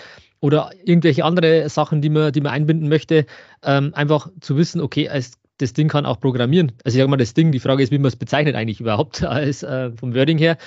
[0.41, 3.25] oder irgendwelche andere Sachen, die man, die man einbinden möchte,
[3.63, 6.71] ähm, einfach zu wissen, okay, als das Ding kann auch programmieren.
[6.83, 9.23] Also ich sage mal, das Ding, die Frage ist, wie man es bezeichnet eigentlich überhaupt
[9.23, 10.57] als äh, vom Wording her.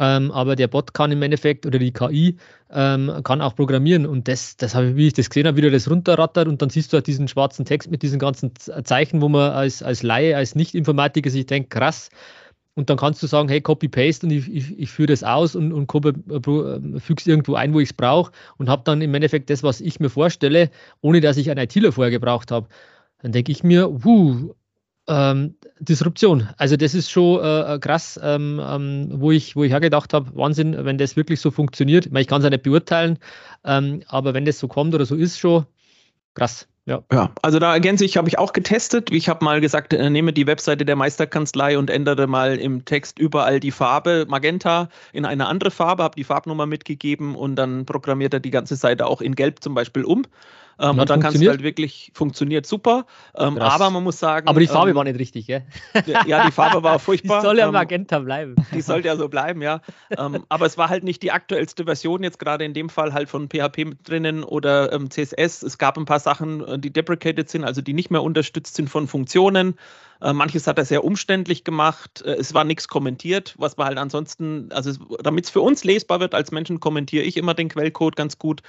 [0.00, 2.36] Ähm, aber der Bot kann im Endeffekt oder die KI
[2.70, 4.06] ähm, kann auch programmieren.
[4.06, 6.46] Und das, das habe ich, wie ich das gesehen habe, wie der das runterrattert.
[6.46, 8.52] Und dann siehst du halt diesen schwarzen Text mit diesen ganzen
[8.84, 12.10] Zeichen, wo man als, als Laie, als Nicht-Informatiker sich denkt, krass,
[12.78, 15.72] und dann kannst du sagen, hey, Copy-Paste und ich, ich, ich führe das aus und,
[15.72, 19.50] und äh, füge es irgendwo ein, wo ich es brauche und habe dann im Endeffekt
[19.50, 22.68] das, was ich mir vorstelle, ohne dass ich einen ITler vorher gebraucht habe
[23.22, 24.54] dann denke ich mir, wuh,
[25.08, 26.48] ähm, Disruption.
[26.58, 30.30] Also das ist schon äh, äh krass, ähm, ähm, wo ich, wo ich hergedacht habe,
[30.36, 32.06] Wahnsinn, wenn das wirklich so funktioniert.
[32.06, 33.18] Ich, meine, ich kann es ja nicht beurteilen,
[33.64, 35.66] ähm, aber wenn das so kommt oder so ist, schon
[36.34, 36.68] krass.
[36.88, 37.02] Ja.
[37.12, 39.10] ja, also da ergänze ich, habe ich auch getestet.
[39.12, 43.18] Ich habe mal gesagt, äh, nehme die Webseite der Meisterkanzlei und ändere mal im Text
[43.18, 48.32] überall die Farbe Magenta in eine andere Farbe, habe die Farbnummer mitgegeben und dann programmiert
[48.32, 50.24] er die ganze Seite auch in Gelb zum Beispiel um.
[50.80, 53.06] Ähm, und dann kannst du halt wirklich, funktioniert super.
[53.36, 54.46] Ähm, aber man muss sagen.
[54.46, 55.64] Aber die Farbe ähm, war nicht richtig, gell?
[56.26, 57.40] Ja, die Farbe war furchtbar.
[57.40, 58.54] Die soll ja ähm, Magenta bleiben.
[58.72, 59.80] Die soll ja so bleiben, ja.
[60.16, 63.28] Ähm, aber es war halt nicht die aktuellste Version, jetzt gerade in dem Fall halt
[63.28, 65.62] von PHP mit drinnen oder ähm, CSS.
[65.62, 68.88] Es gab ein paar Sachen, äh, die deprecated sind, also die nicht mehr unterstützt sind
[68.88, 69.74] von Funktionen.
[70.20, 72.22] Äh, manches hat er sehr umständlich gemacht.
[72.22, 76.20] Äh, es war nichts kommentiert, was man halt ansonsten, also damit es für uns lesbar
[76.20, 78.62] wird als Menschen, kommentiere ich immer den Quellcode ganz gut.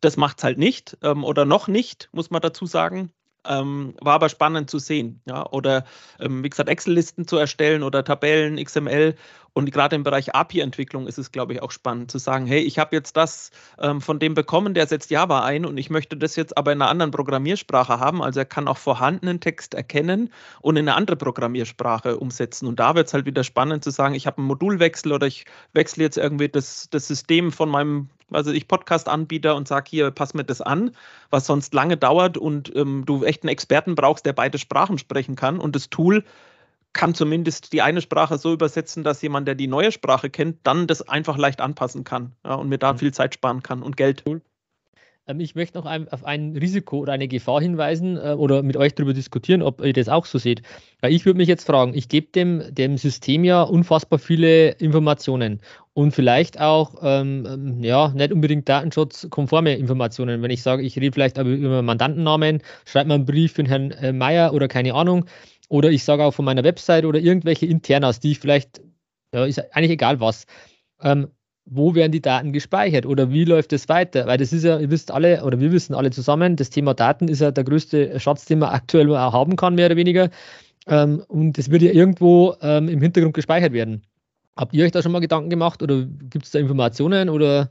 [0.00, 3.12] Das macht es halt nicht ähm, oder noch nicht, muss man dazu sagen.
[3.46, 5.22] Ähm, war aber spannend zu sehen.
[5.26, 5.46] Ja?
[5.50, 5.84] Oder
[6.20, 9.14] ähm, wie gesagt, Excel-Listen zu erstellen oder Tabellen, XML.
[9.54, 12.78] Und gerade im Bereich API-Entwicklung ist es, glaube ich, auch spannend zu sagen, hey, ich
[12.78, 16.36] habe jetzt das ähm, von dem bekommen, der setzt Java ein und ich möchte das
[16.36, 18.22] jetzt aber in einer anderen Programmiersprache haben.
[18.22, 20.30] Also er kann auch vorhandenen Text erkennen
[20.60, 22.66] und in eine andere Programmiersprache umsetzen.
[22.66, 25.44] Und da wird es halt wieder spannend zu sagen, ich habe einen Modulwechsel oder ich
[25.72, 30.34] wechsle jetzt irgendwie das, das System von meinem also ich Podcast-Anbieter und sage hier, pass
[30.34, 30.92] mir das an,
[31.30, 35.36] was sonst lange dauert und ähm, du echt einen Experten brauchst, der beide Sprachen sprechen
[35.36, 35.58] kann.
[35.58, 36.24] Und das Tool
[36.92, 40.86] kann zumindest die eine Sprache so übersetzen, dass jemand, der die neue Sprache kennt, dann
[40.86, 42.98] das einfach leicht anpassen kann ja, und mir da mhm.
[42.98, 44.24] viel Zeit sparen kann und Geld.
[44.26, 44.42] Cool.
[45.28, 48.94] Ähm, ich möchte noch auf ein Risiko oder eine Gefahr hinweisen äh, oder mit euch
[48.94, 50.62] darüber diskutieren, ob ihr das auch so seht.
[51.00, 55.60] Weil ich würde mich jetzt fragen, ich gebe dem, dem System ja unfassbar viele Informationen
[55.92, 60.42] und vielleicht auch ähm, ähm, ja, nicht unbedingt datenschutzkonforme Informationen.
[60.42, 64.12] Wenn ich sage, ich rede vielleicht über Mandantennamen, schreibe mal einen Brief für Herrn äh,
[64.12, 65.26] Meier oder keine Ahnung,
[65.68, 68.80] oder ich sage auch von meiner Website oder irgendwelche Internas, die ich vielleicht,
[69.34, 70.46] ja, ist eigentlich egal was.
[71.02, 71.28] Ähm,
[71.70, 74.26] wo werden die Daten gespeichert oder wie läuft es weiter?
[74.26, 77.28] Weil das ist ja, ihr wisst alle oder wir wissen alle zusammen, das Thema Daten
[77.28, 80.30] ist ja der größte Schatz, den man aktuell auch haben kann, mehr oder weniger.
[80.86, 84.02] Ähm, und das wird ja irgendwo ähm, im Hintergrund gespeichert werden.
[84.56, 87.70] Habt ihr euch da schon mal Gedanken gemacht oder gibt es da Informationen oder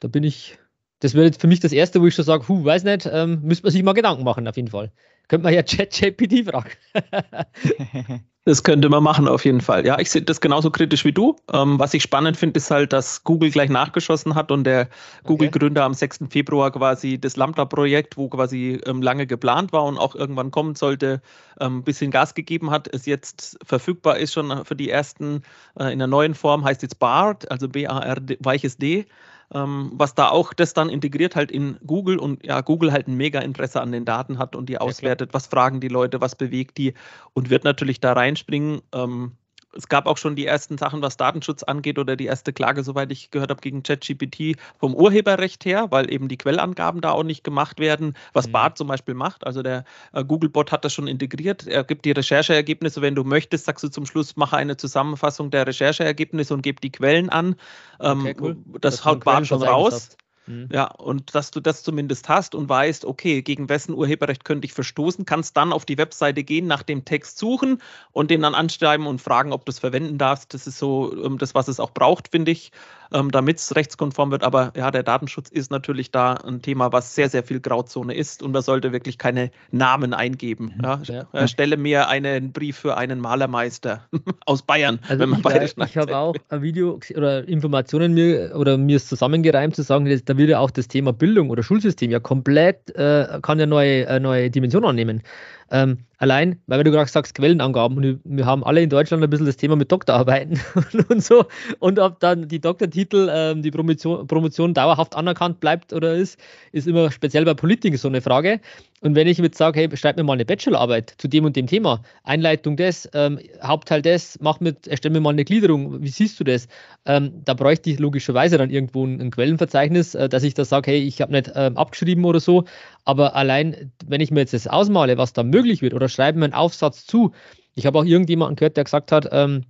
[0.00, 0.58] da bin ich,
[1.00, 3.64] das wäre für mich das Erste, wo ich schon sage, hu, weiß nicht, ähm, müsste
[3.64, 4.92] man sich mal Gedanken machen auf jeden Fall.
[5.28, 6.70] Könnte man ja ChatGPT fragen.
[8.46, 9.86] Das könnte man machen, auf jeden Fall.
[9.86, 11.36] Ja, ich sehe das genauso kritisch wie du.
[11.50, 14.90] Ähm, was ich spannend finde, ist halt, dass Google gleich nachgeschossen hat und der
[15.24, 16.24] Google-Gründer am 6.
[16.28, 21.22] Februar quasi das Lambda-Projekt, wo quasi ähm, lange geplant war und auch irgendwann kommen sollte,
[21.56, 25.42] ein ähm, bisschen Gas gegeben hat, es jetzt verfügbar ist schon für die ersten
[25.80, 29.06] äh, in der neuen Form, heißt jetzt BART, also B-A-R, weiches D
[29.54, 33.16] ähm, was da auch das dann integriert halt in Google und ja, Google halt ein
[33.16, 36.34] mega Interesse an den Daten hat und die auswertet, ja, was fragen die Leute, was
[36.34, 36.94] bewegt die
[37.32, 38.82] und wird natürlich da reinspringen.
[38.92, 39.32] Ähm,
[39.76, 43.10] es gab auch schon die ersten Sachen, was Datenschutz angeht oder die erste Klage, soweit
[43.12, 47.44] ich gehört habe, gegen ChatGPT vom Urheberrecht her, weil eben die Quellangaben da auch nicht
[47.44, 48.52] gemacht werden, was mhm.
[48.52, 49.46] BART zum Beispiel macht.
[49.46, 51.66] Also der äh, Googlebot hat das schon integriert.
[51.66, 55.66] Er gibt die Rechercheergebnisse, wenn du möchtest, sagst du zum Schluss, mache eine Zusammenfassung der
[55.66, 57.56] Rechercheergebnisse und gebe die Quellen an.
[58.00, 58.56] Ähm, okay, cool.
[58.80, 60.16] Das, das haut BART schon raus.
[60.46, 60.68] Mhm.
[60.72, 64.72] Ja, und dass du das zumindest hast und weißt, okay, gegen wessen Urheberrecht könnte ich
[64.72, 67.80] verstoßen, kannst dann auf die Webseite gehen, nach dem Text suchen
[68.12, 70.54] und den dann anschreiben und fragen, ob du es verwenden darfst.
[70.54, 72.72] Das ist so ähm, das, was es auch braucht, finde ich
[73.14, 74.42] ähm, damit es rechtskonform wird.
[74.42, 78.42] Aber ja, der Datenschutz ist natürlich da ein Thema, was sehr, sehr viel Grauzone ist
[78.42, 80.74] und man sollte wirklich keine Namen eingeben.
[80.76, 80.84] Mhm.
[80.84, 81.00] Ja.
[81.04, 81.26] Ja.
[81.32, 84.04] Äh, stelle mir einen Brief für einen Malermeister
[84.46, 88.52] aus Bayern, also wenn man ich, bayerisch Ich habe auch ein Video oder Informationen mir
[88.56, 92.20] oder mir ist zusammengereimt zu sagen, da würde auch das Thema Bildung oder Schulsystem ja
[92.20, 95.22] komplett, äh, kann ja neue, äh, neue Dimension annehmen.
[95.70, 99.46] Ähm, allein, weil du gerade sagst, Quellenangaben, und wir haben alle in Deutschland ein bisschen
[99.46, 100.60] das Thema mit Doktorarbeiten
[101.08, 101.46] und so.
[101.78, 106.38] Und ob dann die Doktortitel, ähm, die Promotion, Promotion dauerhaft anerkannt bleibt oder ist,
[106.72, 108.60] ist immer speziell bei Politikern so eine Frage.
[109.00, 111.66] Und wenn ich jetzt sage, hey, schreib mir mal eine Bachelorarbeit zu dem und dem
[111.66, 116.40] Thema, Einleitung des, ähm, Hauptteil des, mach mit, erstell mir mal eine Gliederung, wie siehst
[116.40, 116.68] du das?
[117.04, 120.92] Ähm, da bräuchte ich logischerweise dann irgendwo ein, ein Quellenverzeichnis, äh, dass ich da sage,
[120.92, 122.64] hey, ich habe nicht ähm, abgeschrieben oder so,
[123.04, 126.46] aber allein, wenn ich mir jetzt das ausmale, was da möglich wird, oder schreibe mir
[126.46, 127.32] einen Aufsatz zu,
[127.74, 129.64] ich habe auch irgendjemanden gehört, der gesagt hat, ähm,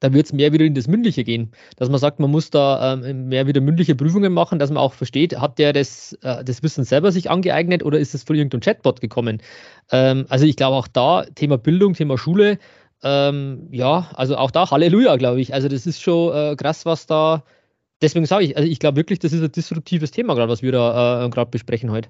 [0.00, 1.52] da wird es mehr wieder in das Mündliche gehen.
[1.76, 4.92] Dass man sagt, man muss da ähm, mehr wieder mündliche Prüfungen machen, dass man auch
[4.92, 8.60] versteht, hat der das, äh, das Wissen selber sich angeeignet oder ist es von irgendeinem
[8.60, 9.40] Chatbot gekommen?
[9.90, 12.58] Ähm, also ich glaube auch da, Thema Bildung, Thema Schule,
[13.02, 15.54] ähm, ja, also auch da Halleluja, glaube ich.
[15.54, 17.44] Also das ist schon äh, krass, was da,
[18.02, 20.72] deswegen sage ich, also ich glaube wirklich, das ist ein disruptives Thema gerade, was wir
[20.72, 22.08] da äh, gerade besprechen heute.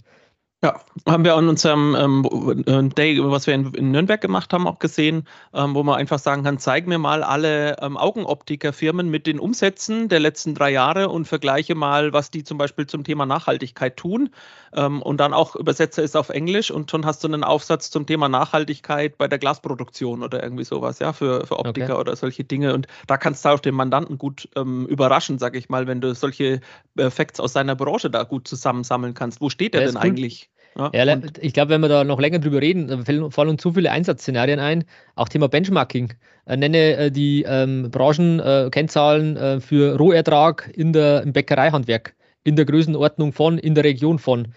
[0.66, 4.66] Ja, haben wir an unserem ähm, äh, Day, was wir in, in, Nürnberg gemacht haben,
[4.66, 9.28] auch gesehen, ähm, wo man einfach sagen kann, zeig mir mal alle ähm, Augenoptikerfirmen mit
[9.28, 13.26] den Umsätzen der letzten drei Jahre und vergleiche mal, was die zum Beispiel zum Thema
[13.26, 14.30] Nachhaltigkeit tun.
[14.74, 18.04] Ähm, und dann auch übersetze es auf Englisch und schon hast du einen Aufsatz zum
[18.04, 22.00] Thema Nachhaltigkeit bei der Glasproduktion oder irgendwie sowas, ja, für, für Optiker okay.
[22.00, 22.74] oder solche Dinge.
[22.74, 26.12] Und da kannst du auch den Mandanten gut ähm, überraschen, sag ich mal, wenn du
[26.16, 26.60] solche
[26.96, 29.40] äh, Facts aus seiner Branche da gut zusammensammeln kannst.
[29.40, 30.50] Wo steht der denn eigentlich?
[30.76, 33.90] Ja, ja ich glaube, wenn wir da noch länger drüber reden, fallen uns zu viele
[33.90, 34.84] Einsatzszenarien ein.
[35.14, 36.12] Auch Thema Benchmarking.
[36.46, 42.64] Äh, nenne äh, die ähm, Branchenkennzahlen äh, für Rohertrag in der, im Bäckereihandwerk in der
[42.64, 44.54] Größenordnung von, in der Region von.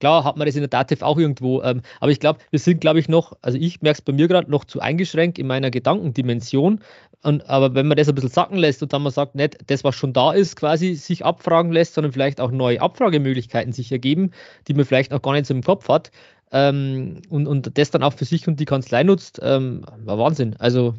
[0.00, 2.80] Klar hat man das in der Dativ auch irgendwo, ähm, aber ich glaube, wir sind,
[2.80, 5.70] glaube ich, noch, also ich merke es bei mir gerade noch zu eingeschränkt in meiner
[5.70, 6.80] Gedankendimension.
[7.22, 9.84] Und, aber wenn man das ein bisschen sacken lässt und dann man sagt, nicht das,
[9.84, 14.30] was schon da ist, quasi sich abfragen lässt, sondern vielleicht auch neue Abfragemöglichkeiten sich ergeben,
[14.68, 16.10] die man vielleicht noch gar nicht so im Kopf hat,
[16.52, 20.56] ähm, und, und das dann auch für sich und die Kanzlei nutzt, ähm, war Wahnsinn.
[20.58, 20.94] Also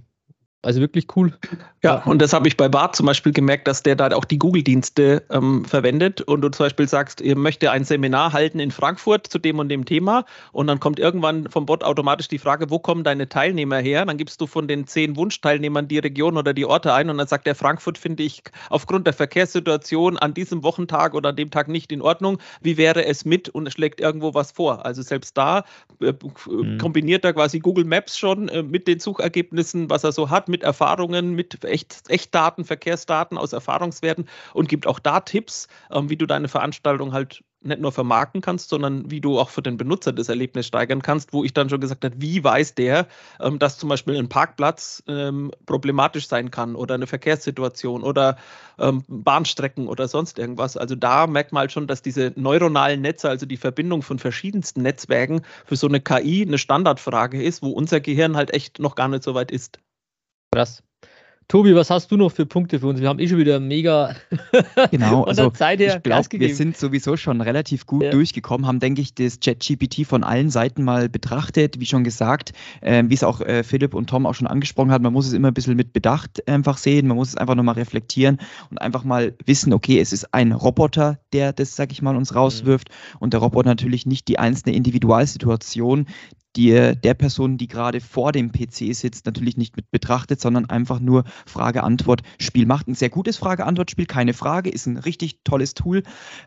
[0.64, 1.34] also wirklich cool.
[1.84, 4.38] Ja, und das habe ich bei Bart zum Beispiel gemerkt, dass der da auch die
[4.38, 9.26] Google-Dienste ähm, verwendet und du zum Beispiel sagst, ihr möchte ein Seminar halten in Frankfurt
[9.26, 12.78] zu dem und dem Thema und dann kommt irgendwann vom Bot automatisch die Frage, wo
[12.78, 14.06] kommen deine Teilnehmer her?
[14.06, 17.28] Dann gibst du von den zehn Wunschteilnehmern die Region oder die Orte ein und dann
[17.28, 21.70] sagt der Frankfurt, finde ich aufgrund der Verkehrssituation an diesem Wochentag oder an dem Tag
[21.70, 22.38] nicht in Ordnung.
[22.62, 24.86] Wie wäre es mit und schlägt irgendwo was vor?
[24.86, 25.64] Also selbst da
[26.00, 26.14] äh,
[26.48, 26.78] mhm.
[26.78, 30.64] kombiniert er quasi Google Maps schon äh, mit den Suchergebnissen, was er so hat mit
[30.64, 36.28] Erfahrungen, mit Echt, Echtdaten, Verkehrsdaten aus Erfahrungswerten und gibt auch da Tipps, ähm, wie du
[36.28, 40.30] deine Veranstaltung halt nicht nur vermarkten kannst, sondern wie du auch für den Benutzer das
[40.30, 43.08] Erlebnis steigern kannst, wo ich dann schon gesagt habe, wie weiß der,
[43.40, 48.38] ähm, dass zum Beispiel ein Parkplatz ähm, problematisch sein kann oder eine Verkehrssituation oder
[48.80, 50.76] ähm, Bahnstrecken oder sonst irgendwas.
[50.76, 54.82] Also da merkt man halt schon, dass diese neuronalen Netze, also die Verbindung von verschiedensten
[54.82, 59.08] Netzwerken für so eine KI eine Standardfrage ist, wo unser Gehirn halt echt noch gar
[59.08, 59.80] nicht so weit ist.
[60.54, 60.84] Krass.
[61.48, 63.00] Tobi, was hast du noch für Punkte für uns?
[63.00, 64.16] Wir haben eh schon wieder mega
[64.92, 68.12] genau, also Zeit her ich glaube, wir sind sowieso schon relativ gut ja.
[68.12, 73.04] durchgekommen, haben, denke ich, das ChatGPT von allen Seiten mal betrachtet, wie schon gesagt, äh,
[73.08, 75.50] wie es auch äh, Philipp und Tom auch schon angesprochen haben, man muss es immer
[75.50, 78.38] ein bisschen mit Bedacht einfach sehen, man muss es einfach nochmal reflektieren
[78.70, 82.36] und einfach mal wissen, okay, es ist ein Roboter, der das, sag ich mal, uns
[82.36, 83.18] rauswirft mhm.
[83.20, 86.08] und der Roboter natürlich nicht die einzelne Individualsituation,
[86.56, 91.00] die, der Person, die gerade vor dem PC sitzt, natürlich nicht mit betrachtet, sondern einfach
[91.00, 92.88] nur Frage-Antwort-Spiel macht.
[92.88, 96.04] Ein sehr gutes Frage-Antwort-Spiel, keine Frage, ist ein richtig tolles Tool,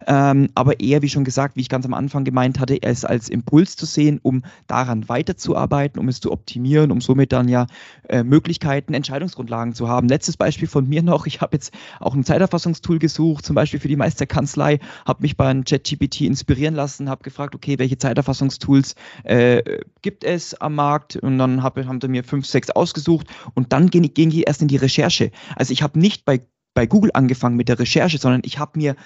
[0.07, 3.29] ähm, aber eher, wie schon gesagt, wie ich ganz am Anfang gemeint hatte, es als
[3.29, 7.67] Impuls zu sehen, um daran weiterzuarbeiten, um es zu optimieren, um somit dann ja
[8.09, 10.09] äh, Möglichkeiten, Entscheidungsgrundlagen zu haben.
[10.09, 13.89] Letztes Beispiel von mir noch, ich habe jetzt auch ein Zeiterfassungstool gesucht, zum Beispiel für
[13.89, 19.63] die Meisterkanzlei, habe mich bei einem ChatGPT inspirieren lassen, habe gefragt, okay, welche Zeiterfassungstools äh,
[20.05, 23.89] gibt es am Markt und dann hab, haben sie mir fünf, sechs ausgesucht und dann
[23.89, 25.31] ging, ging ich erst in die Recherche.
[25.57, 28.97] Also ich habe nicht bei, bei Google angefangen mit der Recherche, sondern ich habe mir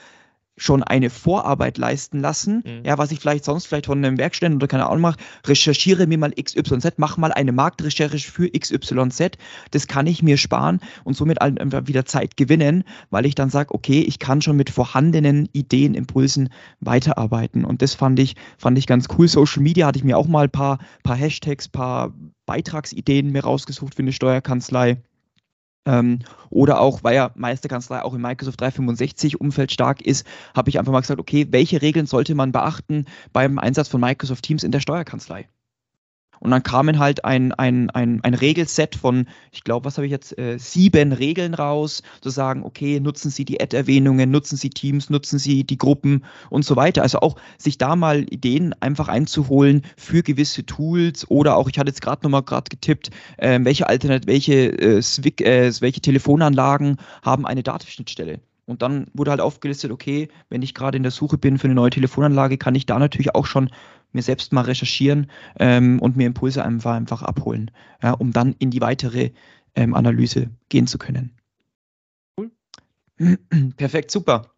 [0.59, 2.85] schon eine Vorarbeit leisten lassen, mhm.
[2.85, 6.19] ja, was ich vielleicht sonst vielleicht von einem Werkstätten oder keine Ahnung mache, recherchiere mir
[6.19, 9.39] mal XYZ, mach mal eine Marktrecherche für XYZ,
[9.71, 13.75] das kann ich mir sparen und somit einfach wieder Zeit gewinnen, weil ich dann sage,
[13.75, 18.87] okay, ich kann schon mit vorhandenen Ideen, Impulsen weiterarbeiten und das fand ich, fand ich
[18.87, 19.29] ganz cool.
[19.29, 22.13] Social Media hatte ich mir auch mal ein paar, paar Hashtags, paar
[22.47, 25.03] Beitragsideen mir rausgesucht für eine Steuerkanzlei
[25.89, 26.21] ähm,
[26.51, 30.93] oder auch, weil ja Meisterkanzlei auch im Microsoft 365 Umfeld stark ist, habe ich einfach
[30.93, 34.81] mal gesagt, okay, welche Regeln sollte man beachten beim Einsatz von Microsoft Teams in der
[34.81, 35.49] Steuerkanzlei?
[36.41, 40.11] Und dann kamen halt ein, ein, ein, ein Regelset von, ich glaube, was habe ich
[40.11, 45.11] jetzt, äh, sieben Regeln raus, zu sagen, okay, nutzen Sie die Ad-Erwähnungen, nutzen Sie Teams,
[45.11, 47.03] nutzen Sie die Gruppen und so weiter.
[47.03, 51.91] Also auch sich da mal Ideen einfach einzuholen für gewisse Tools oder auch, ich hatte
[51.91, 57.47] jetzt gerade nochmal gerade getippt, äh, welche Alternat welche, äh, Swig, äh, welche Telefonanlagen haben
[57.47, 58.41] eine Datenschnittstelle.
[58.69, 61.75] Und dann wurde halt aufgelistet, okay, wenn ich gerade in der Suche bin für eine
[61.75, 63.71] neue Telefonanlage, kann ich da natürlich auch schon
[64.19, 67.71] mir selbst mal recherchieren ähm, und mir Impulse einfach, einfach abholen,
[68.03, 69.31] ja, um dann in die weitere
[69.75, 71.33] ähm, Analyse gehen zu können.
[72.37, 72.51] Cool.
[73.77, 74.51] Perfekt, super.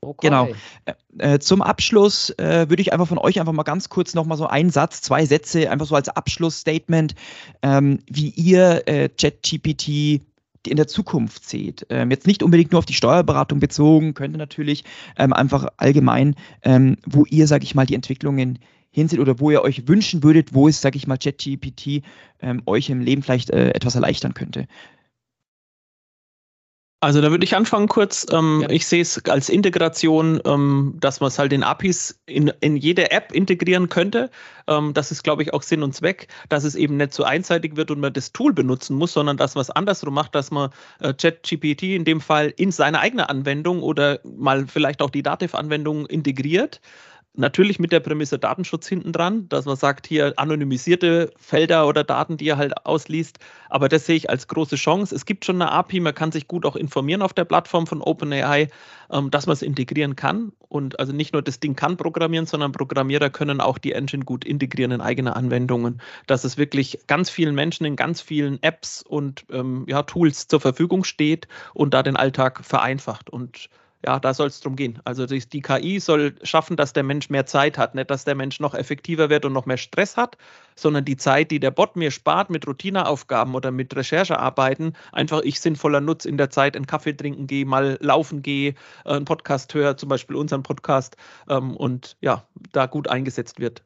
[0.00, 0.28] Okay.
[0.28, 0.48] Genau.
[0.84, 4.38] Äh, äh, zum Abschluss äh, würde ich einfach von euch einfach mal ganz kurz nochmal
[4.38, 7.16] so einen Satz, zwei Sätze, einfach so als Abschlussstatement,
[7.62, 10.22] ähm, wie ihr äh, ChatGPT
[10.66, 11.86] in der Zukunft seht.
[11.90, 14.84] Ähm, jetzt nicht unbedingt nur auf die Steuerberatung bezogen, könnte natürlich
[15.16, 18.60] ähm, einfach allgemein, ähm, wo ihr, sage ich mal, die Entwicklungen
[18.90, 22.02] hinseht oder wo ihr euch wünschen würdet, wo es, sage ich mal, ChatGPT
[22.40, 24.66] ähm, euch im Leben vielleicht äh, etwas erleichtern könnte.
[27.00, 28.26] Also da würde ich anfangen kurz.
[28.32, 28.70] Ähm, ja.
[28.70, 33.12] Ich sehe es als Integration, ähm, dass man es halt in APIs in, in jede
[33.12, 34.30] App integrieren könnte.
[34.66, 37.76] Ähm, das ist, glaube ich, auch Sinn und Zweck, dass es eben nicht so einseitig
[37.76, 40.70] wird und man das Tool benutzen muss, sondern dass man es andersrum macht, dass man
[40.98, 46.04] äh, ChatGPT in dem Fall in seine eigene Anwendung oder mal vielleicht auch die Dativ-Anwendung
[46.06, 46.80] integriert
[47.38, 52.36] Natürlich mit der Prämisse Datenschutz hinten dran, dass man sagt, hier anonymisierte Felder oder Daten,
[52.36, 53.38] die er halt ausliest.
[53.68, 55.14] Aber das sehe ich als große Chance.
[55.14, 58.02] Es gibt schon eine API, man kann sich gut auch informieren auf der Plattform von
[58.02, 58.70] OpenAI,
[59.12, 60.50] ähm, dass man es integrieren kann.
[60.68, 64.44] Und also nicht nur das Ding kann programmieren, sondern Programmierer können auch die Engine gut
[64.44, 66.02] integrieren in eigene Anwendungen.
[66.26, 70.58] Dass es wirklich ganz vielen Menschen in ganz vielen Apps und ähm, ja, Tools zur
[70.58, 73.30] Verfügung steht und da den Alltag vereinfacht.
[73.30, 73.68] Und
[74.06, 75.00] ja, da soll es drum gehen.
[75.04, 78.36] Also die, die, KI soll schaffen, dass der Mensch mehr Zeit hat, nicht dass der
[78.36, 80.36] Mensch noch effektiver wird und noch mehr Stress hat,
[80.76, 85.60] sondern die Zeit, die der Bot mir spart mit Routineaufgaben oder mit Recherchearbeiten, einfach ich
[85.60, 88.74] sinnvoller nutze in der Zeit, einen Kaffee trinken gehe, mal laufen gehe,
[89.04, 91.16] äh, einen Podcast höre, zum Beispiel unseren Podcast
[91.48, 93.82] ähm, und ja, da gut eingesetzt wird.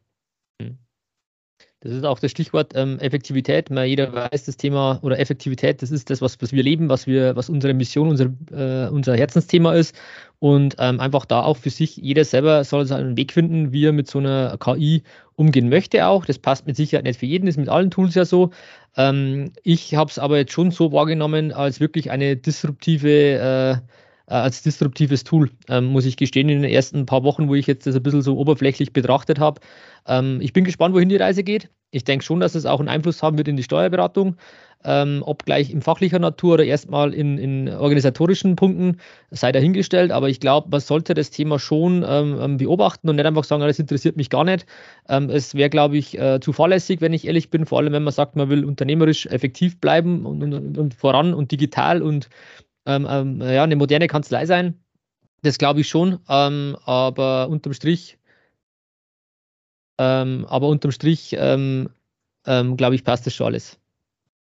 [1.82, 3.68] Das ist auch das Stichwort ähm, Effektivität.
[3.68, 7.08] Man, jeder weiß, das Thema oder Effektivität, das ist das, was, was wir leben, was
[7.08, 9.96] wir, was unsere Mission, unser, äh, unser Herzensthema ist.
[10.38, 13.92] Und ähm, einfach da auch für sich, jeder selber soll seinen Weg finden, wie er
[13.92, 15.02] mit so einer KI
[15.34, 16.24] umgehen möchte auch.
[16.24, 18.50] Das passt mit Sicherheit nicht für jeden, ist mit allen Tools ja so.
[18.96, 23.76] Ähm, ich habe es aber jetzt schon so wahrgenommen, als wirklich eine disruptive äh,
[24.26, 27.86] als disruptives Tool, ähm, muss ich gestehen, in den ersten paar Wochen, wo ich jetzt
[27.86, 29.60] das ein bisschen so oberflächlich betrachtet habe.
[30.06, 31.68] Ähm, ich bin gespannt, wohin die Reise geht.
[31.90, 34.36] Ich denke schon, dass es auch einen Einfluss haben wird in die Steuerberatung,
[34.84, 38.96] ähm, ob gleich in fachlicher Natur oder erstmal in, in organisatorischen Punkten,
[39.30, 40.10] sei dahingestellt.
[40.10, 43.62] Aber ich glaube, man sollte das Thema schon ähm, ähm, beobachten und nicht einfach sagen,
[43.62, 44.64] das interessiert mich gar nicht.
[45.08, 48.04] Ähm, es wäre, glaube ich, äh, zu fahrlässig, wenn ich ehrlich bin, vor allem wenn
[48.04, 52.30] man sagt, man will unternehmerisch effektiv bleiben und, und, und voran und digital und
[52.86, 54.82] ähm, ähm, ja, eine moderne Kanzlei sein.
[55.42, 56.20] Das glaube ich schon.
[56.28, 58.18] Ähm, aber unterm Strich,
[59.98, 61.88] ähm, aber unterm Strich, ähm,
[62.44, 63.78] glaube ich, passt das schon alles.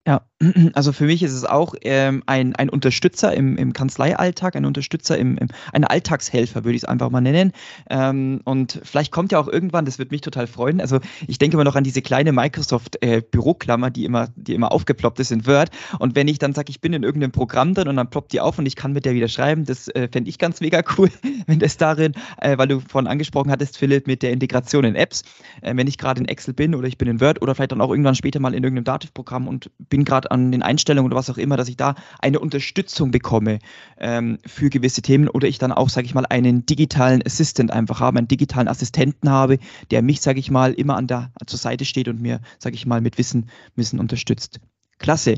[0.07, 0.29] Ja,
[0.75, 5.19] also für mich ist es auch ähm, ein, ein Unterstützer im, im Kanzleialltag, ein Unterstützer
[5.19, 7.53] im, im ein Alltagshelfer, würde ich es einfach mal nennen.
[7.91, 10.81] Ähm, und vielleicht kommt ja auch irgendwann, das wird mich total freuen.
[10.81, 15.19] Also ich denke immer noch an diese kleine Microsoft-Büroklammer, äh, die immer, die immer aufgeploppt
[15.19, 15.71] ist in Word.
[15.99, 18.41] Und wenn ich dann sage, ich bin in irgendeinem Programm drin und dann ploppt die
[18.41, 21.11] auf und ich kann mit der wieder schreiben, das äh, fände ich ganz mega cool,
[21.47, 25.23] wenn das darin, äh, weil du vorhin angesprochen hattest, Philipp, mit der Integration in Apps,
[25.63, 27.81] äh, wenn ich gerade in Excel bin oder ich bin in Word oder vielleicht dann
[27.81, 31.31] auch irgendwann später mal in irgendeinem Dativ-Programm und bin gerade an den Einstellungen oder was
[31.31, 33.59] auch immer, dass ich da eine Unterstützung bekomme
[33.99, 38.01] ähm, für gewisse Themen oder ich dann auch, sage ich mal, einen digitalen Assistant einfach
[38.01, 39.59] habe, einen digitalen Assistenten habe,
[39.91, 42.87] der mich, sage ich mal, immer an der zur Seite steht und mir, sage ich
[42.87, 44.61] mal, mit Wissen, Wissen unterstützt.
[44.99, 45.37] Klasse.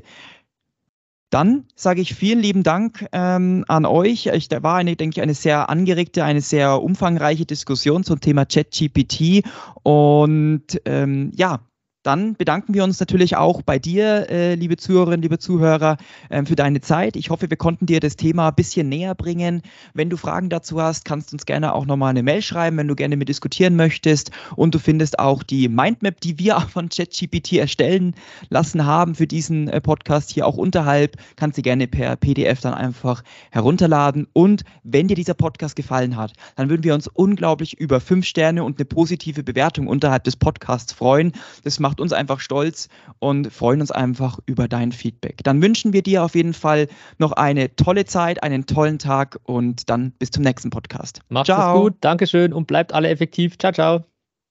[1.31, 4.27] Dann sage ich vielen lieben Dank ähm, an euch.
[4.27, 8.45] Ich, da war eine, denke ich, eine sehr angeregte, eine sehr umfangreiche Diskussion zum Thema
[8.47, 9.45] ChatGPT.
[9.85, 11.61] Und ähm, ja,
[12.03, 15.99] dann bedanken wir uns natürlich auch bei dir, äh, liebe Zuhörerinnen, liebe Zuhörer,
[16.31, 17.15] äh, für deine Zeit.
[17.15, 19.61] Ich hoffe, wir konnten dir das Thema ein bisschen näher bringen.
[19.93, 22.89] Wenn du Fragen dazu hast, kannst du uns gerne auch nochmal eine Mail schreiben, wenn
[22.89, 24.31] du gerne mit diskutieren möchtest.
[24.57, 28.15] Und du findest auch die Mindmap, die wir von ChatGPT erstellen
[28.49, 31.17] lassen haben für diesen äh, Podcast hier auch unterhalb.
[31.37, 34.27] Kannst du gerne per PDF dann einfach herunterladen.
[34.33, 38.65] Und wenn dir dieser Podcast gefallen hat, dann würden wir uns unglaublich über fünf Sterne
[38.65, 41.33] und eine positive Bewertung unterhalb des Podcasts freuen.
[41.63, 42.89] Das macht macht uns einfach stolz
[43.19, 45.43] und freuen uns einfach über dein Feedback.
[45.43, 46.87] Dann wünschen wir dir auf jeden Fall
[47.19, 51.21] noch eine tolle Zeit, einen tollen Tag und dann bis zum nächsten Podcast.
[51.31, 51.83] Macht's ciao.
[51.83, 53.59] gut, Dankeschön und bleibt alle effektiv.
[53.59, 54.05] Ciao, ciao.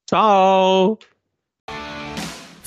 [0.10, 1.00] Ciao.